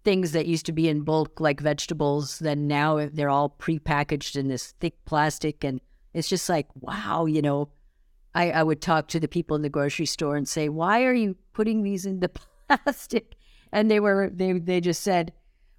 [0.06, 4.46] things that used to be in bulk, like vegetables, then now they're all prepackaged in
[4.46, 5.64] this thick plastic.
[5.64, 5.80] And
[6.14, 7.70] it's just like, wow, you know,
[8.32, 11.12] I, I would talk to the people in the grocery store and say, why are
[11.12, 12.30] you putting these in the
[12.68, 13.34] plastic?
[13.72, 15.32] And they were, they, they just said,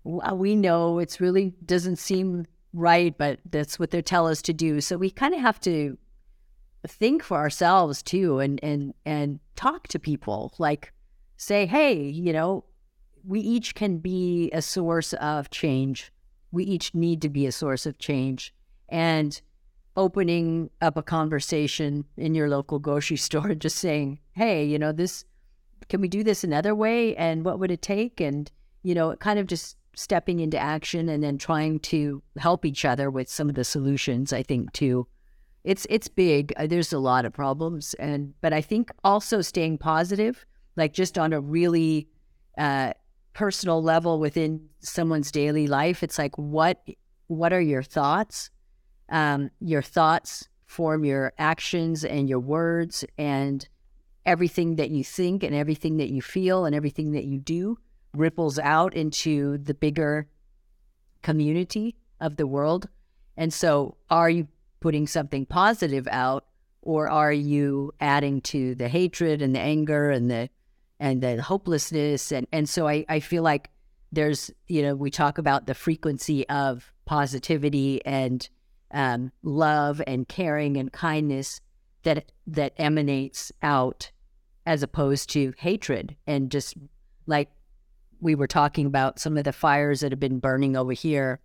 [0.03, 4.41] well, uh, we know it's really doesn't seem right, but that's what they tell us
[4.41, 4.81] to do.
[4.81, 5.97] So we kind of have to
[6.85, 10.93] think for ourselves too and and and talk to people like
[11.35, 12.63] say hey you know
[13.27, 16.11] we each can be a source of change.
[16.51, 18.53] We each need to be a source of change.
[18.89, 19.39] And
[19.97, 25.25] opening up a conversation in your local grocery store just saying hey you know this
[25.89, 27.15] can we do this another way?
[27.15, 28.21] And what would it take?
[28.21, 28.49] And
[28.83, 33.09] you know kind of just stepping into action and then trying to help each other
[33.09, 35.07] with some of the solutions i think too.
[35.63, 36.53] It's it's big.
[36.55, 40.45] Uh, there's a lot of problems, and but I think also staying positive,
[40.77, 42.07] like just on a really
[42.57, 42.93] uh,
[43.37, 46.01] personal level within someone's daily life.
[46.01, 46.83] It's like what
[47.27, 48.49] what are your thoughts?
[49.09, 53.67] Um, your thoughts form your actions and your words, and
[54.25, 57.77] everything that you think and everything that you feel and everything that you do
[58.13, 60.27] ripples out into the bigger
[61.21, 62.89] community of the world.
[63.37, 64.47] And so, are you
[64.79, 66.45] putting something positive out
[66.81, 70.49] or are you adding to the hatred and the anger and the
[70.99, 73.69] and the hopelessness and and so I, I feel like
[74.11, 78.47] there's you know we talk about the frequency of positivity and
[78.91, 81.61] um, love and caring and kindness
[82.03, 84.11] that that emanates out
[84.65, 86.75] as opposed to hatred and just
[87.25, 87.49] like
[88.19, 91.39] we were talking about some of the fires that have been burning over here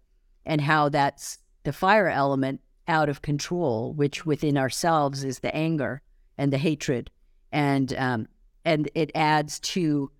[0.46, 6.02] and how that's the fire element out of control, which within ourselves is the anger
[6.36, 7.10] and the hatred,
[7.52, 8.26] and um,
[8.64, 10.10] and it adds to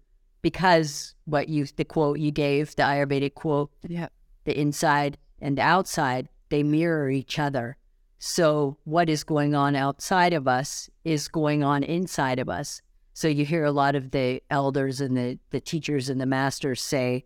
[0.42, 4.08] because what you the quote you gave the Ayurvedic quote, yeah,
[4.44, 7.76] the inside and the outside they mirror each other.
[8.18, 12.82] So what is going on outside of us is going on inside of us.
[13.14, 16.80] So you hear a lot of the elders and the, the teachers and the masters
[16.80, 17.24] say,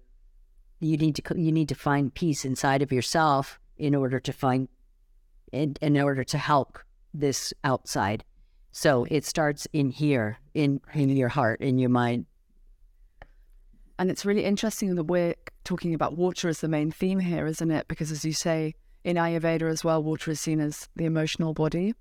[0.80, 4.68] you need to you need to find peace inside of yourself in order to find
[5.52, 6.78] in, in order to help
[7.14, 8.24] this outside.
[8.76, 12.26] So it starts in here, in in your heart, in your mind.
[13.98, 15.34] And it's really interesting that we're
[15.64, 17.88] talking about water as the main theme here, isn't it?
[17.88, 21.94] Because as you say, in Ayurveda as well, water is seen as the emotional body,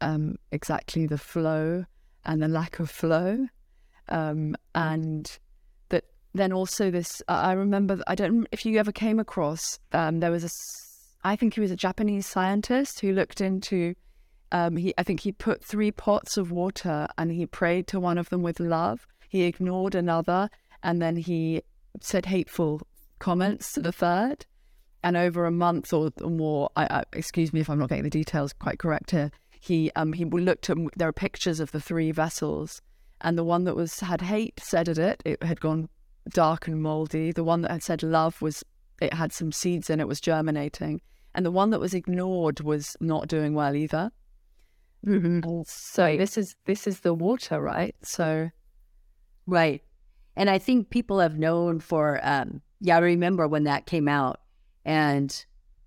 [0.00, 1.84] um, exactly the flow
[2.24, 3.46] and the lack of flow.
[4.08, 5.38] Um, and
[5.90, 10.32] that then also this, I remember, I don't, if you ever came across, um, there
[10.32, 10.50] was a
[11.22, 13.94] I think he was a Japanese scientist who looked into.
[14.52, 18.18] Um, he, I think he put three pots of water and he prayed to one
[18.18, 19.06] of them with love.
[19.28, 20.50] He ignored another,
[20.82, 21.62] and then he
[22.00, 22.82] said hateful
[23.20, 24.46] comments to the third.
[25.02, 28.10] And over a month or more, I, I, excuse me if I'm not getting the
[28.10, 29.30] details quite correct here.
[29.60, 32.82] He um, he looked at there are pictures of the three vessels,
[33.20, 35.88] and the one that was had hate said at it it had gone
[36.30, 37.30] dark and moldy.
[37.30, 38.64] The one that had said love was
[39.00, 41.00] it had some seeds in it was germinating
[41.34, 44.10] and the one that was ignored was not doing well either.
[45.06, 45.62] Mm-hmm.
[45.66, 47.94] So this is this is the water, right?
[48.02, 48.50] So,
[49.46, 49.82] right,
[50.36, 52.96] and I think people have known for um, yeah.
[52.96, 54.40] I remember when that came out,
[54.84, 55.44] and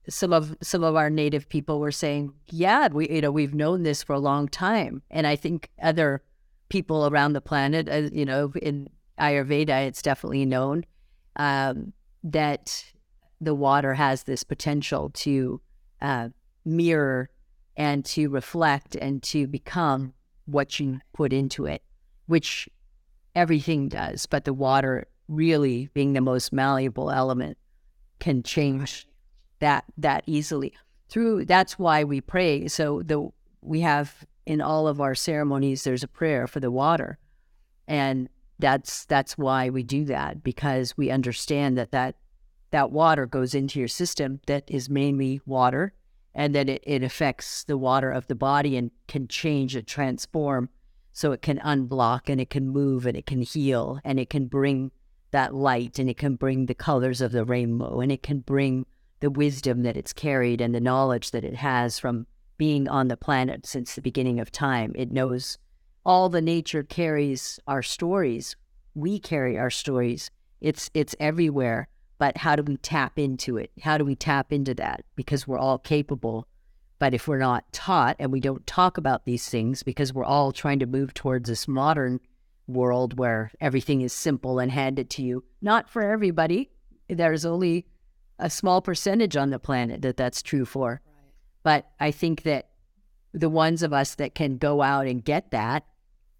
[0.10, 3.84] some of some of our native people were saying, yeah, we you know we've known
[3.84, 6.24] this for a long time, and I think other
[6.70, 10.86] people around the planet, uh, you know, in Ayurveda, it's definitely known
[11.36, 12.84] um, that
[13.40, 15.62] the water has this potential to
[16.02, 16.30] uh,
[16.66, 17.30] mirror
[17.76, 20.14] and to reflect and to become
[20.46, 21.82] what you put into it,
[22.28, 22.70] which
[23.36, 24.26] everything does.
[24.26, 27.58] But the water, really being the most malleable element,
[28.20, 29.08] can change
[29.60, 30.74] that that easily.
[31.10, 32.68] Through that's why we pray.
[32.68, 33.30] So the
[33.62, 37.18] we have in all of our ceremonies, there's a prayer for the water,
[37.88, 38.30] and
[38.60, 42.16] that's that's why we do that because we understand that that
[42.72, 45.94] that water goes into your system that is mainly water
[46.36, 50.70] and then it, it affects the water of the body and can change and transform
[51.12, 54.48] so it can unblock and it can move and it can heal and it can
[54.48, 54.92] bring
[55.32, 58.86] that light and it can bring the colors of the rainbow and it can bring
[59.20, 62.26] the wisdom that it's carried and the knowledge that it has from
[62.58, 64.92] being on the planet since the beginning of time.
[64.96, 65.58] It knows
[66.06, 68.56] all the nature carries our stories.
[68.94, 70.30] We carry our stories.
[70.62, 73.72] It's it's everywhere but how do we tap into it?
[73.82, 75.04] How do we tap into that?
[75.16, 76.48] Because we're all capable.
[77.00, 80.52] But if we're not taught and we don't talk about these things because we're all
[80.52, 82.20] trying to move towards this modern
[82.68, 86.70] world where everything is simple and handed to you, not for everybody.
[87.10, 87.86] There's only
[88.40, 91.02] a small percentage on the planet that that's true for.
[91.06, 91.32] Right.
[91.64, 92.70] But I think that
[93.34, 95.84] the ones of us that can go out and get that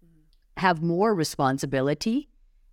[0.04, 0.60] mm-hmm.
[0.60, 2.28] have more responsibility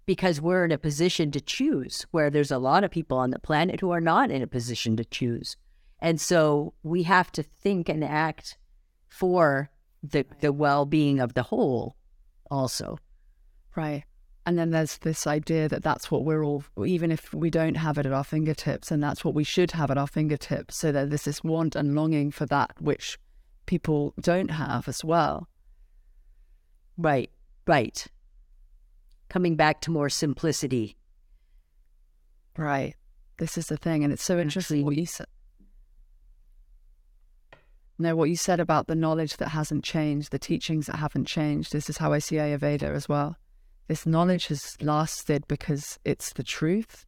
[0.06, 3.40] because we're in a position to choose, where there's a lot of people on the
[3.40, 5.56] planet who are not in a position to choose.
[6.00, 8.58] And so we have to think and act
[9.08, 9.70] for
[10.04, 11.96] the, the well being of the whole
[12.50, 12.98] also.
[13.76, 14.04] Right.
[14.46, 18.00] And then there's this idea that that's what we're all, even if we don't have
[18.00, 20.76] it at our fingertips, and that's what we should have at our fingertips.
[20.78, 23.20] So that there's this want and longing for that which
[23.68, 25.48] people don't have as well.
[26.98, 27.30] Right.
[27.68, 28.08] Right.
[29.32, 30.98] Coming back to more simplicity.
[32.58, 32.96] Right.
[33.38, 34.04] This is the thing.
[34.04, 35.28] And it's so interesting what you said.
[37.98, 41.72] No, what you said about the knowledge that hasn't changed, the teachings that haven't changed.
[41.72, 43.38] This is how I see Ayurveda as well.
[43.88, 47.06] This knowledge has lasted because it's the truth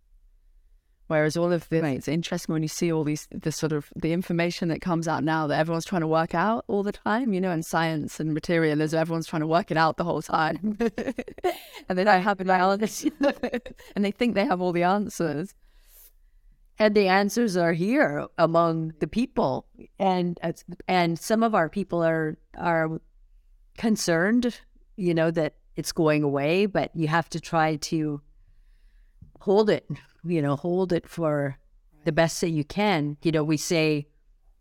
[1.08, 1.98] Whereas all of this, right.
[1.98, 5.24] it's interesting when you see all these, the sort of the information that comes out
[5.24, 8.34] now that everyone's trying to work out all the time, you know, in science and
[8.34, 10.78] materialism, everyone's trying to work it out the whole time.
[11.90, 13.12] and they don't have biology.
[13.96, 15.54] and they think they have all the answers.
[16.80, 19.66] And the answers are here among the people.
[20.00, 20.40] And
[20.88, 23.00] and some of our people are are
[23.78, 24.60] concerned,
[24.96, 28.22] you know, that it's going away, but you have to try to
[29.40, 29.88] hold it,
[30.24, 31.58] you know, hold it for
[32.06, 33.18] the best that you can.
[33.22, 34.08] You know, we say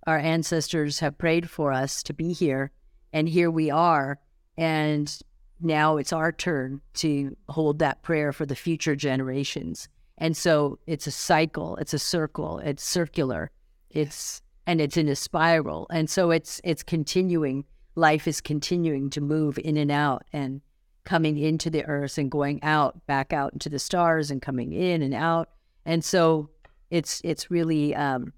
[0.06, 2.72] our ancestors have prayed for us to be here,
[3.12, 4.18] and here we are.
[4.56, 5.16] And
[5.60, 9.88] now it's our turn to hold that prayer for the future generations.
[10.18, 13.50] And so it's a cycle, it's a circle, it's circular,
[13.90, 15.86] it's and it's in a spiral.
[15.90, 17.64] And so it's it's continuing.
[17.94, 20.24] Life is continuing to move in and out.
[20.32, 20.60] And
[21.04, 25.02] coming into the earth and going out, back out into the stars and coming in
[25.02, 25.50] and out.
[25.84, 26.50] And so
[26.90, 28.32] it's it's really um,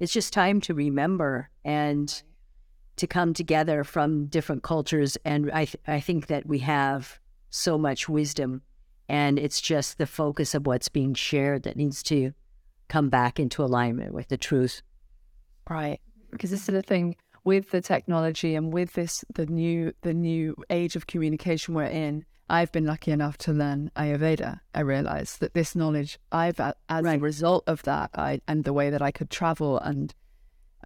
[0.00, 2.22] it's just time to remember and
[2.96, 5.18] to come together from different cultures.
[5.24, 7.18] And I th- I think that we have
[7.50, 8.62] so much wisdom,
[9.08, 12.32] and it's just the focus of what's being shared that needs to
[12.88, 14.82] come back into alignment with the truth.
[15.68, 16.00] Right,
[16.30, 20.54] because this is the thing with the technology and with this the new the new
[20.68, 24.58] age of communication we're in i've been lucky enough to learn ayurveda.
[24.74, 27.18] I realized that this knowledge i've as right.
[27.18, 30.12] a result of that I, and the way that i could travel and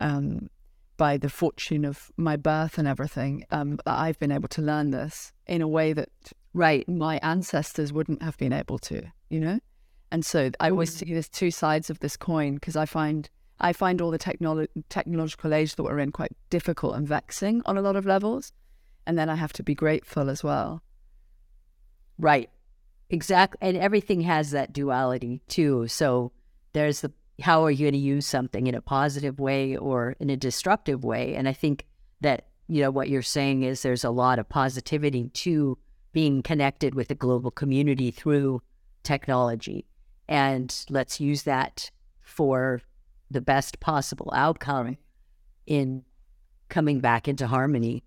[0.03, 0.51] um,
[0.99, 5.33] by the fortune of my birth and everything um, i've been able to learn this
[5.47, 6.11] in a way that
[6.53, 6.87] right.
[6.87, 9.61] my ancestors wouldn't have been able to you know?
[10.13, 13.31] And so i always see there's two sides of this coin because i find
[13.61, 17.77] I find all the technolo- technological age that we're in quite difficult and vexing on
[17.77, 18.53] a lot of levels.
[19.07, 20.83] And then I have to be grateful as well.
[22.19, 22.51] Right.
[23.09, 23.59] Exactly.
[23.61, 25.89] And everything has that duality too.
[25.89, 26.33] So
[26.73, 30.31] there's the how are you going to use something in a positive way or in
[30.31, 31.35] a destructive way?
[31.35, 31.87] And I think
[32.21, 35.79] that, you know, what you're saying is there's a lot of positivity to
[36.13, 38.63] being connected with the global community through
[39.03, 39.87] technology.
[40.29, 41.91] And let's use that
[42.21, 42.83] for
[43.31, 44.99] the best possible outcome
[45.67, 46.05] in
[46.69, 48.05] coming back into harmony.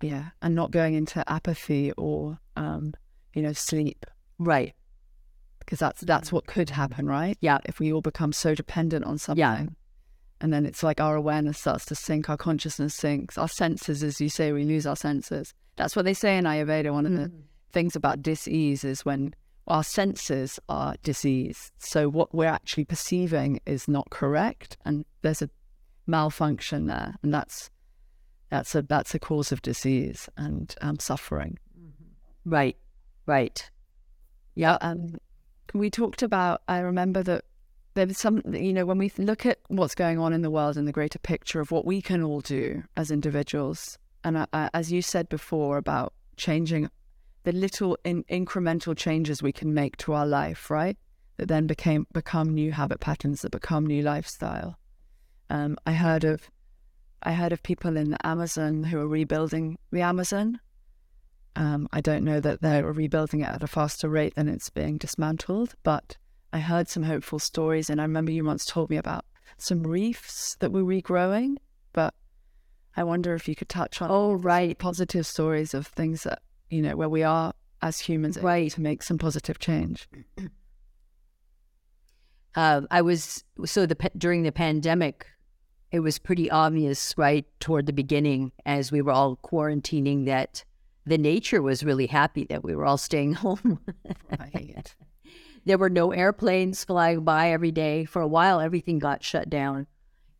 [0.00, 2.92] Yeah, and not going into apathy or um,
[3.34, 4.06] you know, sleep.
[4.38, 4.74] Right.
[5.58, 7.36] Because that's that's what could happen, right?
[7.40, 7.58] Yeah.
[7.64, 9.40] If we all become so dependent on something.
[9.40, 9.66] Yeah.
[10.40, 14.20] And then it's like our awareness starts to sink, our consciousness sinks, our senses, as
[14.20, 15.54] you say, we lose our senses.
[15.76, 16.92] That's what they say in Ayurveda.
[16.92, 17.42] One of the mm.
[17.72, 19.34] things about dis-ease is when
[19.66, 21.72] our senses are diseased.
[21.78, 25.50] So what we're actually perceiving is not correct, and there's a
[26.06, 27.70] malfunction there, and that's
[28.50, 31.58] that's a that's a cause of disease and um, suffering.
[31.78, 32.50] Mm-hmm.
[32.50, 32.76] Right,
[33.26, 33.70] right.
[34.54, 34.78] Yeah.
[34.80, 35.16] Um,
[35.72, 36.62] we talked about.
[36.68, 37.44] I remember that
[37.94, 38.42] there was some.
[38.52, 41.18] You know, when we look at what's going on in the world and the greater
[41.18, 45.78] picture of what we can all do as individuals, and uh, as you said before
[45.78, 46.90] about changing
[47.44, 50.96] the little in, incremental changes we can make to our life, right?
[51.36, 54.78] That then became become new habit patterns that become new lifestyle.
[55.50, 56.50] Um, I heard of
[57.22, 60.60] I heard of people in the Amazon who are rebuilding the Amazon.
[61.56, 64.98] Um, I don't know that they're rebuilding it at a faster rate than it's being
[64.98, 66.16] dismantled, but
[66.52, 69.24] I heard some hopeful stories, and I remember you once told me about
[69.56, 71.56] some reefs that were regrowing.
[71.92, 72.14] But
[72.96, 76.40] I wonder if you could touch on oh right positive stories of things that
[76.70, 77.52] you know, where we are
[77.82, 78.70] as humans right.
[78.72, 80.08] to make some positive change.
[82.54, 85.26] uh, I was so the during the pandemic,
[85.92, 90.64] it was pretty obvious right toward the beginning as we were all quarantining that
[91.06, 93.80] the nature was really happy that we were all staying home.
[94.38, 94.94] right.
[95.66, 98.04] There were no airplanes flying by every day.
[98.04, 99.86] For a while, everything got shut down.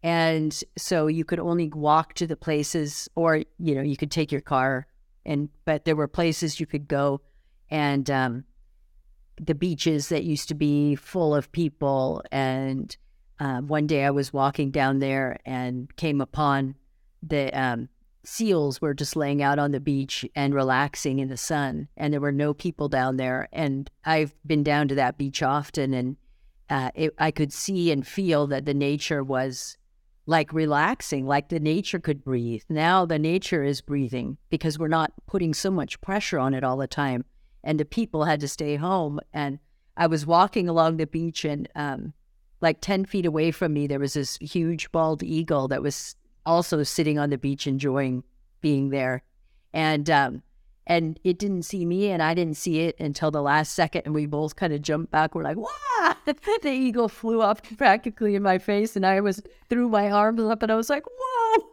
[0.03, 4.31] And so you could only walk to the places, or, you know, you could take
[4.31, 4.87] your car.
[5.27, 7.20] And, but there were places you could go.
[7.70, 8.45] And um,
[9.41, 12.22] the beaches that used to be full of people.
[12.31, 12.97] And
[13.41, 16.75] uh, one day I was walking down there and came upon
[17.22, 17.89] the um,
[18.25, 22.20] seals were just laying out on the beach and relaxing in the sun, and there
[22.20, 23.49] were no people down there.
[23.53, 26.16] And I've been down to that beach often, and
[26.70, 29.77] uh, it, I could see and feel that the nature was
[30.27, 32.62] like relaxing, like the nature could breathe.
[32.68, 36.77] Now the nature is breathing because we're not putting so much pressure on it all
[36.77, 37.25] the time.
[37.62, 39.20] And the people had to stay home.
[39.33, 39.59] And
[39.97, 42.12] I was walking along the beach, and um,
[42.61, 46.16] like 10 feet away from me, there was this huge bald eagle that was
[46.47, 48.25] also sitting on the beach enjoying
[48.61, 49.22] being there.
[49.72, 50.43] And um,
[50.87, 54.14] and it didn't see me and I didn't see it until the last second and
[54.14, 55.35] we both kind of jumped back.
[55.35, 59.89] We're like, wow the eagle flew up practically in my face and I was threw
[59.89, 61.64] my arms up and I was like, whoa.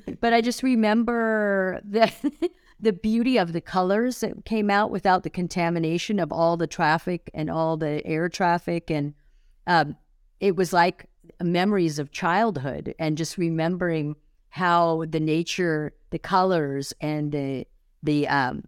[0.20, 2.10] but I just remember the
[2.80, 7.30] the beauty of the colors that came out without the contamination of all the traffic
[7.34, 9.14] and all the air traffic and
[9.66, 9.96] um,
[10.40, 11.06] it was like
[11.42, 14.16] memories of childhood and just remembering
[14.48, 17.66] how the nature, the colors, and the
[18.02, 18.64] the um,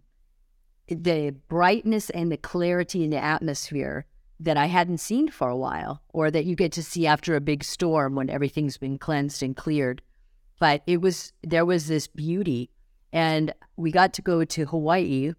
[0.87, 4.05] the brightness and the clarity in the atmosphere
[4.39, 7.41] that I hadn't seen for a while, or that you get to see after a
[7.41, 10.01] big storm when everything's been cleansed and cleared.
[10.59, 12.69] But it was there was this beauty,
[13.11, 15.33] and we got to go to Hawaii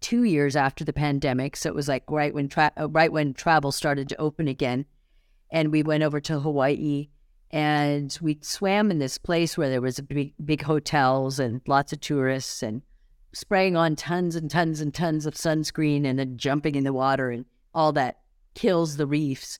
[0.00, 3.72] two years after the pandemic, so it was like right when tra- right when travel
[3.72, 4.86] started to open again.
[5.50, 7.08] And we went over to Hawaii
[7.56, 12.00] and we swam in this place where there was big, big hotels and lots of
[12.02, 12.82] tourists and
[13.32, 17.30] spraying on tons and tons and tons of sunscreen and then jumping in the water
[17.30, 18.18] and all that
[18.54, 19.58] kills the reefs.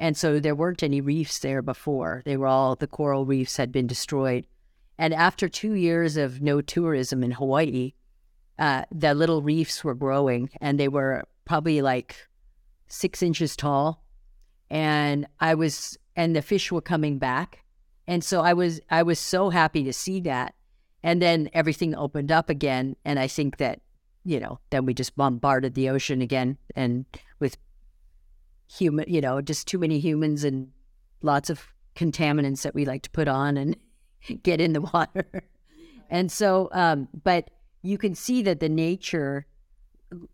[0.00, 2.22] And so there weren't any reefs there before.
[2.24, 4.44] They were all, the coral reefs had been destroyed.
[4.98, 7.92] And after two years of no tourism in Hawaii,
[8.58, 12.16] uh, the little reefs were growing and they were probably like
[12.88, 14.02] six inches tall
[14.68, 17.62] and I was and the fish were coming back.
[18.08, 20.54] And so I was I was so happy to see that.
[21.02, 23.80] And then everything opened up again and I think that
[24.24, 27.04] you know, then we just bombarded the ocean again and
[27.38, 27.56] with
[28.68, 30.72] human, you know, just too many humans and
[31.22, 33.76] lots of contaminants that we like to put on and
[34.42, 35.44] get in the water.
[36.10, 37.50] and so um but
[37.82, 39.46] you can see that the nature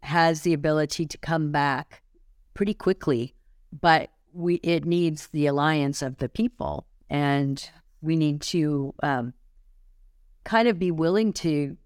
[0.02, 2.02] has the ability to come back
[2.54, 3.34] pretty quickly,
[3.78, 7.70] but we it needs the alliance of the people, and
[8.00, 9.34] we need to um,
[10.44, 11.76] kind of be willing to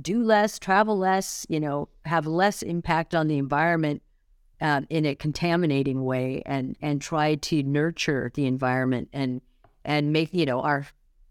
[0.00, 4.02] do less, travel less, you know, have less impact on the environment
[4.60, 9.40] um, in a contaminating way, and and try to nurture the environment and
[9.84, 10.86] and make you know our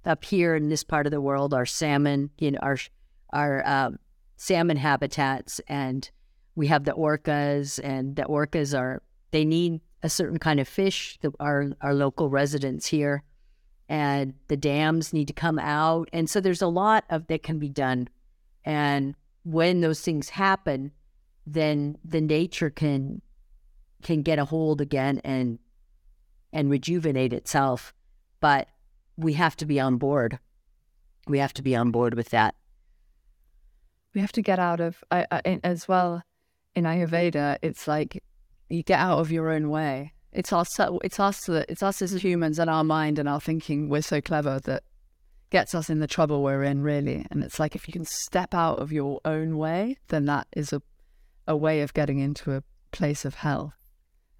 [0.05, 2.77] up here in this part of the world our salmon, you know, our
[3.31, 3.99] our um,
[4.37, 6.11] salmon habitats, and
[6.55, 9.01] we have the orcas, and the orcas are
[9.33, 13.23] they need a certain kind of fish, the, our our local residents here,
[13.89, 17.57] and the dams need to come out, and so there's a lot of that can
[17.59, 18.07] be done,
[18.63, 20.91] and when those things happen,
[21.47, 23.21] then the nature can
[24.03, 25.57] can get a hold again and
[26.53, 27.91] and rejuvenate itself,
[28.39, 28.67] but
[29.17, 30.37] we have to be on board.
[31.27, 32.53] We have to be on board with that.
[34.13, 36.21] We have to get out of as well
[36.75, 37.57] in Ayurveda.
[37.63, 38.21] It's like
[38.73, 40.13] you get out of your own way.
[40.31, 40.79] It's us.
[41.03, 43.87] It's us that it's us as humans and our mind and our thinking.
[43.87, 44.83] We're so clever that
[45.51, 47.25] gets us in the trouble we're in, really.
[47.29, 50.73] And it's like if you can step out of your own way, then that is
[50.73, 50.81] a
[51.47, 53.75] a way of getting into a place of health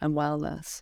[0.02, 0.82] and wellness.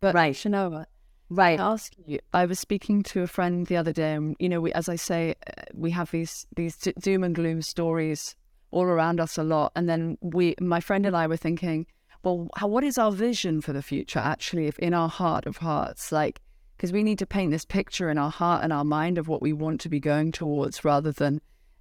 [0.00, 0.86] But right, Chenoa,
[1.28, 1.58] right.
[1.60, 2.20] I ask you.
[2.32, 4.96] I was speaking to a friend the other day, and you know, we, as I
[4.96, 8.36] say, uh, we have these these doom and gloom stories
[8.70, 11.86] all around us a lot, and then we, my friend and I, were thinking
[12.22, 15.58] well, how, what is our vision for the future actually, if in our heart of
[15.58, 16.12] hearts?
[16.12, 16.40] Like,
[16.76, 19.40] because we need to paint this picture in our heart and our mind of what
[19.40, 21.40] we want to be going towards rather than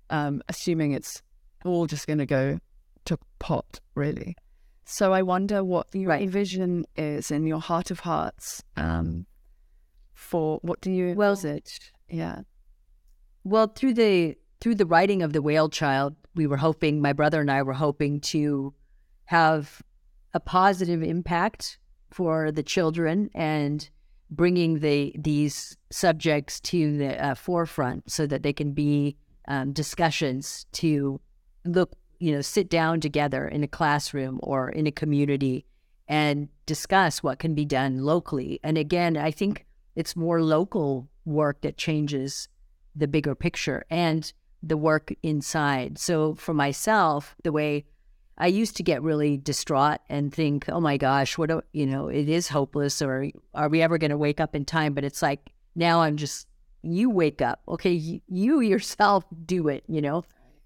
[0.10, 1.22] um, assuming it's
[1.66, 2.60] all just going to go
[3.06, 4.36] to pot, really.
[4.86, 6.30] So I wonder what your right.
[6.30, 9.26] vision is in your heart of hearts um,
[10.14, 11.92] for what do you well, it?
[12.08, 12.42] Yeah.
[13.44, 17.42] Well, through the through the writing of the Whale Child, we were hoping my brother
[17.42, 18.74] and I were hoping to
[19.26, 19.82] have
[20.36, 21.80] a positive impact
[22.12, 23.90] for the children and
[24.30, 29.16] bringing the these subjects to the uh, forefront so that they can be
[29.48, 31.22] um, discussions to
[31.64, 35.66] look, you know, sit down together in a classroom or in a community
[36.08, 38.60] and discuss what can be done locally.
[38.62, 39.66] And again, I think
[39.96, 42.50] it's more local work that changes
[42.94, 44.32] the bigger picture and
[44.62, 45.98] the work inside.
[45.98, 47.86] So for myself, the way
[48.38, 52.08] I used to get really distraught and think, "Oh my gosh, what do, you know,
[52.08, 55.22] it is hopeless or are we ever going to wake up in time?" But it's
[55.22, 56.48] like now I'm just
[56.82, 57.62] you wake up.
[57.68, 60.24] Okay, you, you yourself do it, you know.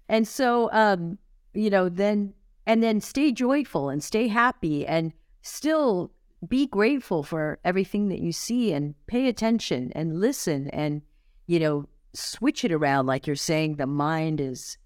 [0.08, 1.18] And so um,
[1.54, 2.34] you know, then
[2.66, 5.12] and then stay joyful and stay happy and
[5.42, 6.12] still
[6.46, 11.02] be grateful for everything that you see and pay attention and listen and
[11.46, 14.78] you know switch it around like you're saying the mind is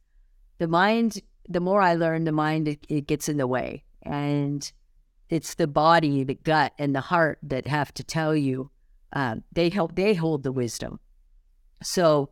[0.58, 4.72] the mind the more i learn the mind it, it gets in the way and
[5.28, 8.70] it's the body the gut and the heart that have to tell you
[9.12, 10.98] uh, they help they hold the wisdom
[11.82, 12.30] so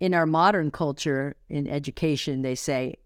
[0.00, 2.96] in our modern culture in education they say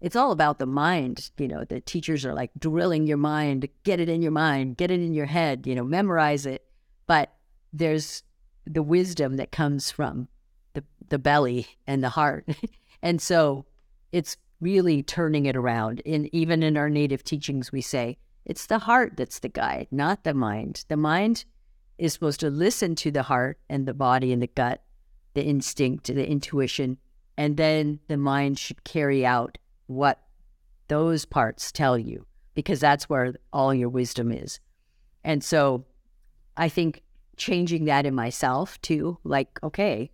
[0.00, 1.30] it's all about the mind.
[1.38, 4.90] You know, the teachers are like drilling your mind, get it in your mind, get
[4.90, 6.64] it in your head, you know, memorize it.
[7.06, 7.32] But
[7.72, 8.22] there's
[8.66, 10.28] the wisdom that comes from
[10.74, 12.48] the, the belly and the heart.
[13.02, 13.66] and so
[14.12, 16.02] it's really turning it around.
[16.04, 20.24] And even in our native teachings, we say it's the heart that's the guide, not
[20.24, 20.84] the mind.
[20.88, 21.44] The mind
[21.98, 24.82] is supposed to listen to the heart and the body and the gut,
[25.34, 26.98] the instinct, the intuition,
[27.36, 30.20] and then the mind should carry out what
[30.88, 34.58] those parts tell you because that's where all your wisdom is.
[35.22, 35.84] And so
[36.56, 37.02] I think
[37.36, 40.10] changing that in myself too, like, okay,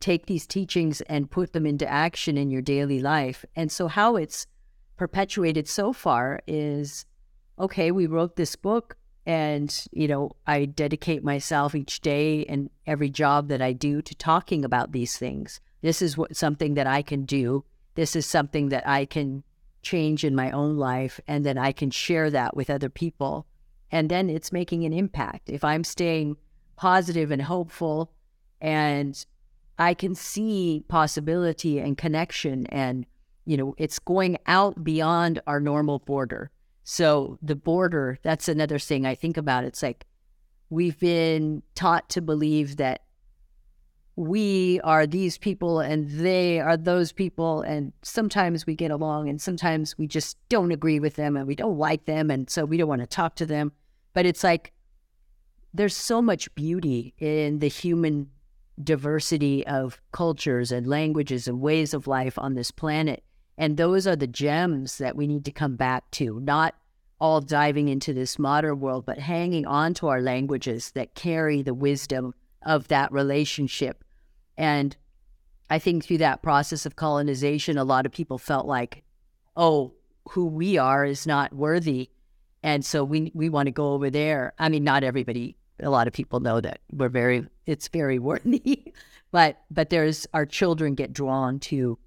[0.00, 3.44] take these teachings and put them into action in your daily life.
[3.56, 4.46] And so how it's
[4.96, 7.06] perpetuated so far is
[7.58, 13.08] okay, we wrote this book and, you know, I dedicate myself each day and every
[13.08, 15.60] job that I do to talking about these things.
[15.80, 17.64] This is what something that I can do
[17.94, 19.44] this is something that I can
[19.82, 23.46] change in my own life and then I can share that with other people.
[23.90, 25.48] And then it's making an impact.
[25.48, 26.36] If I'm staying
[26.76, 28.12] positive and hopeful
[28.60, 29.24] and
[29.78, 33.06] I can see possibility and connection and
[33.44, 36.50] you know it's going out beyond our normal border.
[36.84, 39.64] So the border, that's another thing I think about.
[39.64, 40.06] It's like
[40.70, 43.02] we've been taught to believe that
[44.16, 49.40] we are these people and they are those people and sometimes we get along and
[49.40, 52.76] sometimes we just don't agree with them and we don't like them and so we
[52.76, 53.72] don't want to talk to them
[54.12, 54.72] but it's like
[55.72, 58.28] there's so much beauty in the human
[58.82, 63.22] diversity of cultures and languages and ways of life on this planet
[63.56, 66.74] and those are the gems that we need to come back to not
[67.20, 71.74] all diving into this modern world but hanging on to our languages that carry the
[71.74, 74.02] wisdom of that relationship
[74.56, 74.96] and
[75.70, 79.02] I think through that process of colonization, a lot of people felt like,
[79.56, 79.94] oh,
[80.30, 82.10] who we are is not worthy.
[82.62, 84.54] And so we we want to go over there.
[84.58, 88.92] I mean, not everybody, a lot of people know that we're very it's very worthy.
[89.30, 91.98] but but there's our children get drawn to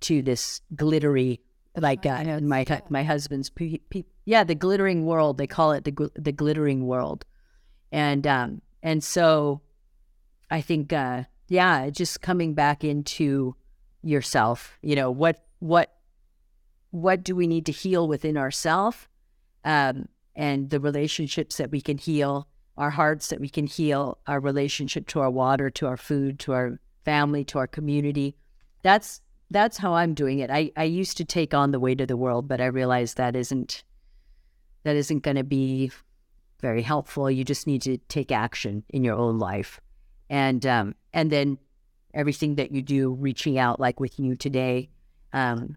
[0.00, 1.40] to this glittery
[1.76, 2.80] like uh, my yeah.
[2.88, 6.86] my husband's pe- pe- yeah the glittering world they call it the gl- the glittering
[6.86, 7.24] world
[7.90, 9.60] and um and so
[10.50, 13.54] I think uh yeah, just coming back into
[14.02, 14.78] yourself.
[14.82, 15.92] You know, what what
[16.90, 19.08] what do we need to heal within ourselves,
[19.64, 24.40] um, and the relationships that we can heal, our hearts that we can heal, our
[24.40, 28.36] relationship to our water, to our food, to our family, to our community.
[28.82, 29.20] That's
[29.50, 30.50] that's how I'm doing it.
[30.50, 33.36] I, I used to take on the weight of the world, but I realized that
[33.36, 33.84] isn't
[34.82, 35.90] that isn't going to be
[36.60, 37.30] very helpful.
[37.30, 39.80] You just need to take action in your own life
[40.30, 41.58] and um, and then
[42.12, 44.88] everything that you do, reaching out like with you today,
[45.32, 45.76] um,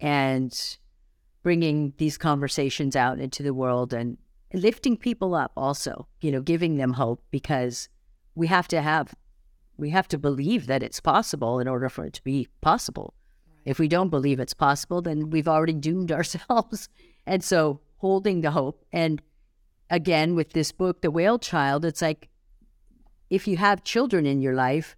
[0.00, 0.78] and
[1.42, 4.18] bringing these conversations out into the world and
[4.52, 5.52] lifting people up.
[5.56, 7.88] Also, you know, giving them hope because
[8.34, 9.14] we have to have
[9.76, 13.14] we have to believe that it's possible in order for it to be possible.
[13.64, 16.88] If we don't believe it's possible, then we've already doomed ourselves.
[17.26, 19.20] and so, holding the hope and
[19.90, 22.28] again with this book, The Whale Child, it's like
[23.30, 24.96] if you have children in your life,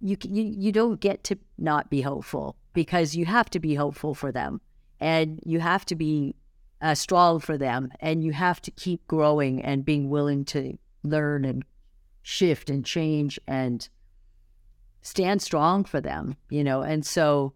[0.00, 4.14] you, you you don't get to not be hopeful because you have to be hopeful
[4.14, 4.60] for them
[5.00, 6.34] and you have to be
[6.80, 11.44] uh, strong for them and you have to keep growing and being willing to learn
[11.44, 11.64] and
[12.22, 13.88] shift and change and
[15.02, 17.52] stand strong for them you know and so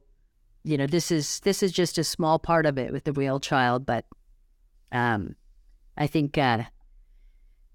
[0.65, 3.41] you know this is this is just a small part of it with the Whale
[3.41, 4.05] Child but
[4.91, 5.35] um
[5.97, 6.63] i think uh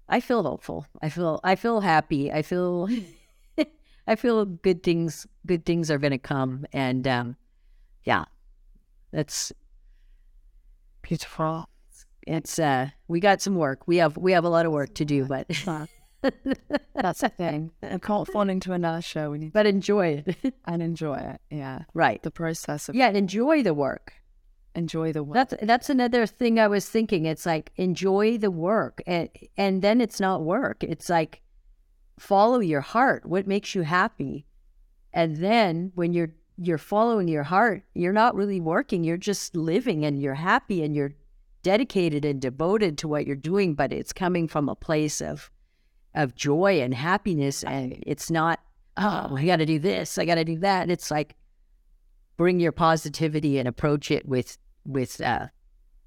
[0.08, 0.86] I feel hopeful.
[1.02, 2.32] I feel I feel happy.
[2.32, 2.88] I feel
[4.06, 7.36] I feel good things good things are going to come and um
[8.04, 8.24] yeah.
[9.12, 9.52] That's
[11.02, 11.68] Beautiful.
[12.26, 13.86] it's uh we got some work.
[13.86, 15.46] We have we have a lot of work to do, but
[16.94, 17.70] That's the thing.
[17.82, 19.30] We can't fall into inertia.
[19.30, 20.54] We need but enjoy it.
[20.66, 21.40] and enjoy it.
[21.50, 21.80] Yeah.
[21.94, 22.22] right.
[22.22, 24.12] The process of Yeah, and enjoy the work.
[24.74, 25.34] enjoy the work.
[25.34, 27.24] That's that's another thing I was thinking.
[27.26, 30.82] It's like enjoy the work, and and then it's not work.
[30.84, 31.40] It's like
[32.18, 33.24] follow your heart.
[33.24, 34.44] What makes you happy,
[35.12, 39.04] and then when you're you're following your heart, you're not really working.
[39.04, 41.12] You're just living, and you're happy, and you're
[41.62, 43.74] dedicated and devoted to what you're doing.
[43.74, 45.50] But it's coming from a place of
[46.14, 48.60] of joy and happiness, and it's not.
[48.96, 50.18] Oh, I got to do this.
[50.18, 50.82] I got to do that.
[50.82, 51.36] And it's like
[52.38, 54.56] bring your positivity and approach it with
[54.86, 55.46] with uh,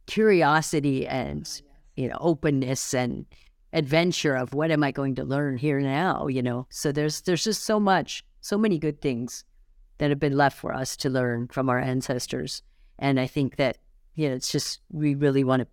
[0.07, 1.61] curiosity and
[1.95, 3.25] you know openness and
[3.73, 7.43] adventure of what am I going to learn here now you know so there's there's
[7.43, 9.45] just so much so many good things
[10.01, 12.63] that have been left for us to learn from our ancestors
[12.97, 13.77] and I think that
[14.15, 15.67] you know it's just we really want to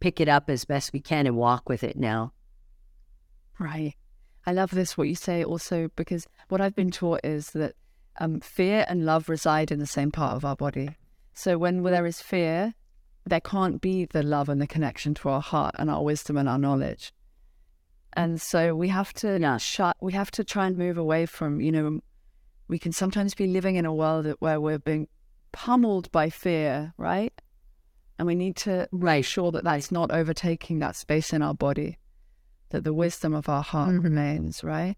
[0.00, 2.32] pick it up as best we can and walk with it now
[3.58, 3.94] Right.
[4.46, 7.74] I love this, what you say also, because what I've been taught is that
[8.18, 10.96] um, fear and love reside in the same part of our body.
[11.32, 12.74] So when there is fear,
[13.24, 16.48] there can't be the love and the connection to our heart and our wisdom and
[16.48, 17.12] our knowledge.
[18.14, 19.58] And so we have to Yeah.
[19.58, 22.00] shut, we have to try and move away from, you know,
[22.72, 25.06] we can sometimes be living in a world that, where we're being
[25.52, 27.38] pummeled by fear, right?
[28.18, 31.52] And we need to right make sure that that's not overtaking that space in our
[31.52, 31.98] body,
[32.70, 34.04] that the wisdom of our heart Mhm.
[34.04, 34.96] remains, right?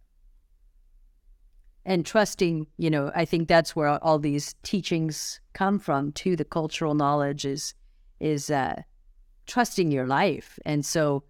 [1.87, 6.45] and trusting you know i think that's where all these teachings come from to the
[6.45, 7.75] cultural knowledge is
[8.21, 8.81] is uh
[9.47, 11.25] trusting your life and so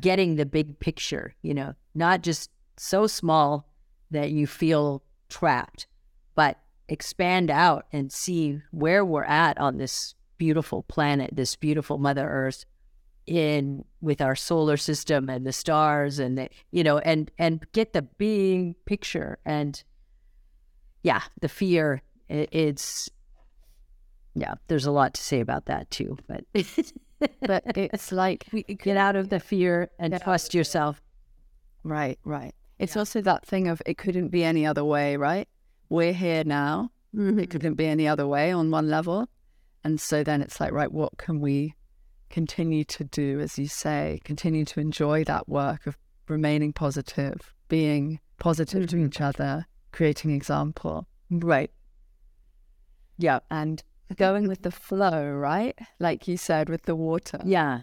[0.00, 3.68] getting the big picture you know not just so small
[4.10, 5.86] that you feel trapped
[6.90, 12.64] expand out and see where we're at on this beautiful planet this beautiful mother earth
[13.26, 17.92] in with our solar system and the stars and the, you know and and get
[17.92, 19.84] the big picture and
[21.02, 23.10] yeah, the fear, i it's,
[24.34, 26.16] yeah, there's a lot to say about that too.
[26.26, 26.44] But
[27.42, 31.02] But it's like, we, get out of the fear and trust yourself.
[31.84, 32.54] right, right.
[32.78, 35.46] It's also that thing of it couldn't be any other way, right?
[35.90, 36.90] We're here now.
[37.12, 39.28] It couldn't be any other way on one level.
[39.82, 41.74] And so then it's like, right, what can we
[42.30, 48.20] continue to do, as you say, continue to enjoy that work of remaining positive, being
[48.38, 51.08] positive to each other, creating example.
[51.28, 51.70] Right.
[53.18, 53.40] Yeah.
[53.50, 53.82] and
[54.16, 55.78] going with the flow, right?
[55.98, 57.40] Like you said, with the water.
[57.44, 57.82] Yeah.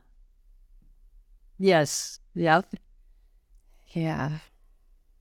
[1.58, 2.20] Yes.
[2.34, 2.62] Yeah.
[3.90, 4.40] Yeah.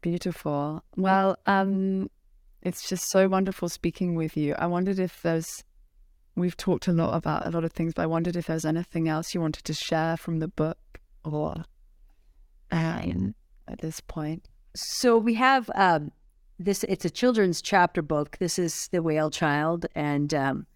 [0.01, 0.85] Beautiful.
[0.97, 2.11] Well, um,
[2.67, 4.53] it's just so wonderful speaking with you.
[4.59, 5.63] I wondered if there's,
[6.35, 9.09] we've talked a lot about a lot of things, but I wondered if there's anything
[9.09, 10.77] else you wanted to share from the book
[11.25, 11.65] or
[12.73, 13.37] um,
[13.69, 14.49] at this point.
[14.75, 16.11] So we have um,
[16.59, 16.83] this.
[16.89, 18.37] It's a children's chapter book.
[18.39, 20.67] This is the Whale Child, and um,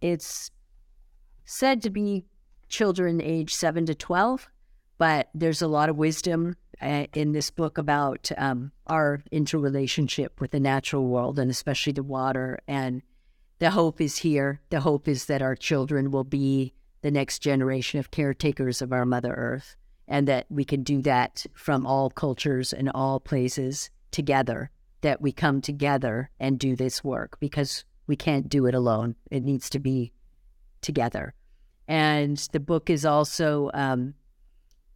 [0.00, 0.50] it's
[1.44, 2.24] said to be
[2.68, 4.48] children age seven to twelve.
[4.98, 10.60] But there's a lot of wisdom in this book about um, our interrelationship with the
[10.60, 12.58] natural world, and especially the water.
[12.66, 13.02] And
[13.58, 14.60] the hope is here.
[14.70, 19.04] The hope is that our children will be the next generation of caretakers of our
[19.04, 19.76] Mother Earth
[20.08, 24.70] and that we can do that from all cultures and all places together,
[25.00, 29.14] that we come together and do this work because we can't do it alone.
[29.30, 30.12] It needs to be
[30.80, 31.34] together.
[31.88, 34.14] And the book is also, um,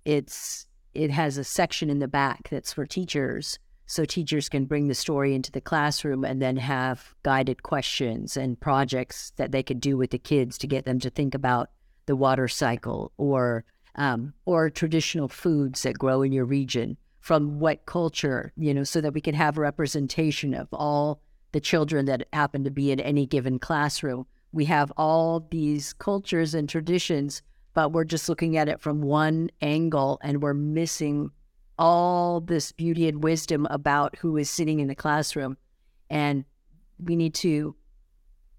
[0.04, 0.66] it's,
[0.96, 3.58] it has a section in the back that's for teachers.
[3.86, 8.58] So teachers can bring the story into the classroom and then have guided questions and
[8.58, 11.70] projects that they could do with the kids to get them to think about
[12.06, 17.86] the water cycle or um, or traditional foods that grow in your region from what
[17.86, 21.20] culture, you know, so that we can have representation of all
[21.52, 24.26] the children that happen to be in any given classroom.
[24.52, 27.42] We have all these cultures and traditions,
[27.76, 31.30] but we're just looking at it from one angle and we're missing
[31.78, 35.58] all this beauty and wisdom about who is sitting in the classroom.
[36.08, 36.46] And
[36.98, 37.76] we need to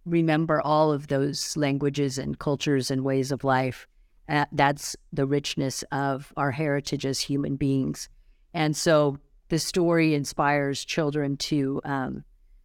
[0.06, 3.88] remember all of those languages and cultures and ways of life
[4.30, 8.10] uh, that's the richness of our heritage as human beings.
[8.54, 9.18] And so
[9.50, 12.24] the story inspires children to um,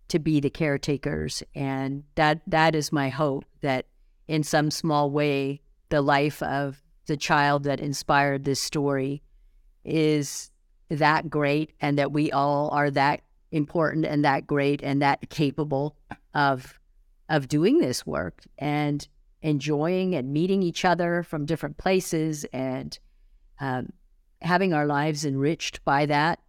[0.08, 3.86] to be the caretakers, and that that is my hope that
[4.28, 5.61] in some small way
[5.92, 9.22] the life of the child that inspired this story
[9.84, 10.50] is
[10.88, 13.20] that great and that we all are that
[13.50, 15.94] important and that great and that capable
[16.32, 16.80] of
[17.28, 19.06] of doing this work and
[19.42, 22.98] enjoying and meeting each other from different places and
[23.60, 23.92] um,
[24.40, 26.40] having our lives enriched by that.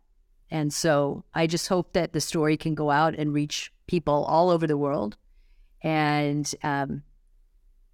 [0.50, 4.50] And so I just hope that the story can go out and reach people all
[4.50, 5.18] over the world
[5.82, 7.04] and um,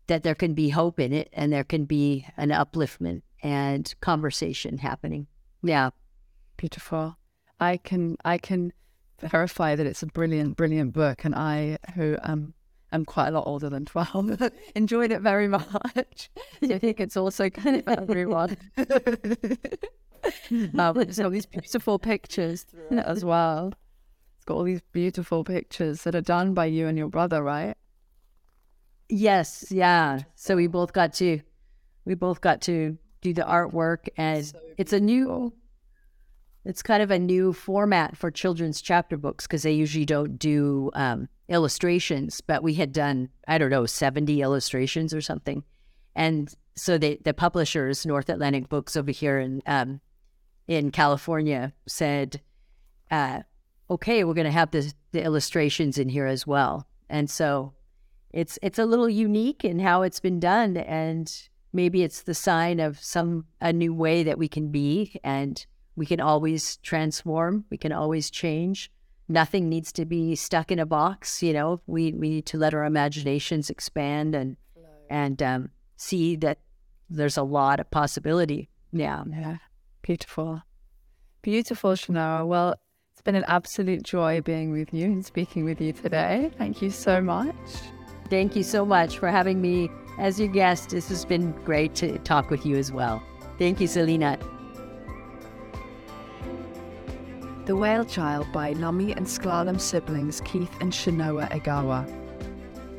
[0.10, 4.80] that there can be hope in it and there can be an upliftment and conversation
[4.80, 5.28] happening.
[5.64, 5.92] Yeah.
[6.58, 7.18] Beautiful.
[7.60, 8.74] I can I can
[9.22, 12.54] verify that it's a brilliant, brilliant book and I who um
[12.92, 16.32] am quite a lot older than 12 enjoyed it very much.
[16.64, 18.58] I think it's also kind of everyone.
[20.78, 23.74] um, it's got these beautiful pictures as well.
[24.38, 27.76] It's got all these beautiful pictures that are done by you and your brother, right?
[29.10, 30.20] Yes, yeah.
[30.36, 31.42] So we both got to
[32.06, 35.54] we both got to do the artwork and so it's a new
[36.66, 40.92] it's kind of a new format for children's chapter books because they usually don't do
[40.94, 45.64] um, illustrations, but we had done, I don't know, 70 illustrations or something.
[46.16, 50.02] And so the, the publishers, North Atlantic Books over here in, um,
[50.68, 52.42] in California, said,
[53.10, 53.42] uh,
[53.90, 56.88] okay, we're going to have the, the illustrations in here as well.
[57.10, 57.74] And so
[58.32, 62.80] it's it's a little unique in how it's been done and maybe it's the sign
[62.80, 65.66] of some a new way that we can be and
[65.96, 68.92] we can always transform we can always change.
[69.32, 71.82] Nothing needs to be stuck in a box you know?
[71.88, 74.58] We we need to let our imaginations expand and
[75.10, 76.60] and um, see that
[77.10, 78.70] there's a lot of possibility.
[78.92, 79.24] Yeah.
[79.28, 79.58] Yeah.
[80.04, 80.62] Beautiful.
[81.42, 82.76] Beautiful Chenoa well
[83.12, 86.52] it's been an absolute joy being with you and speaking with you today.
[86.58, 87.56] Thank you so much
[88.30, 90.90] Thank you so much for having me as your guest.
[90.90, 93.24] This has been great to talk with you as well.
[93.58, 94.38] Thank you, Selina.
[97.66, 102.08] The Whale Child by Lummi and S'Klallam siblings Keith and Chenoa Egawa.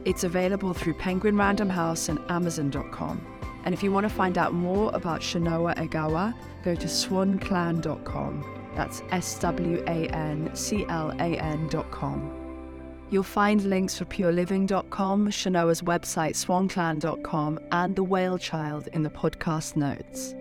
[0.05, 3.27] It's available through Penguin Random House and Amazon.com.
[3.65, 8.73] And if you want to find out more about Chenoa Egawa, go to swanclan.com.
[8.75, 12.40] That's S W A N C L A N.com.
[13.11, 19.75] You'll find links for piorliving.com, Chenoa's website swanclan.com, and The Whale Child in the podcast
[19.75, 20.35] notes.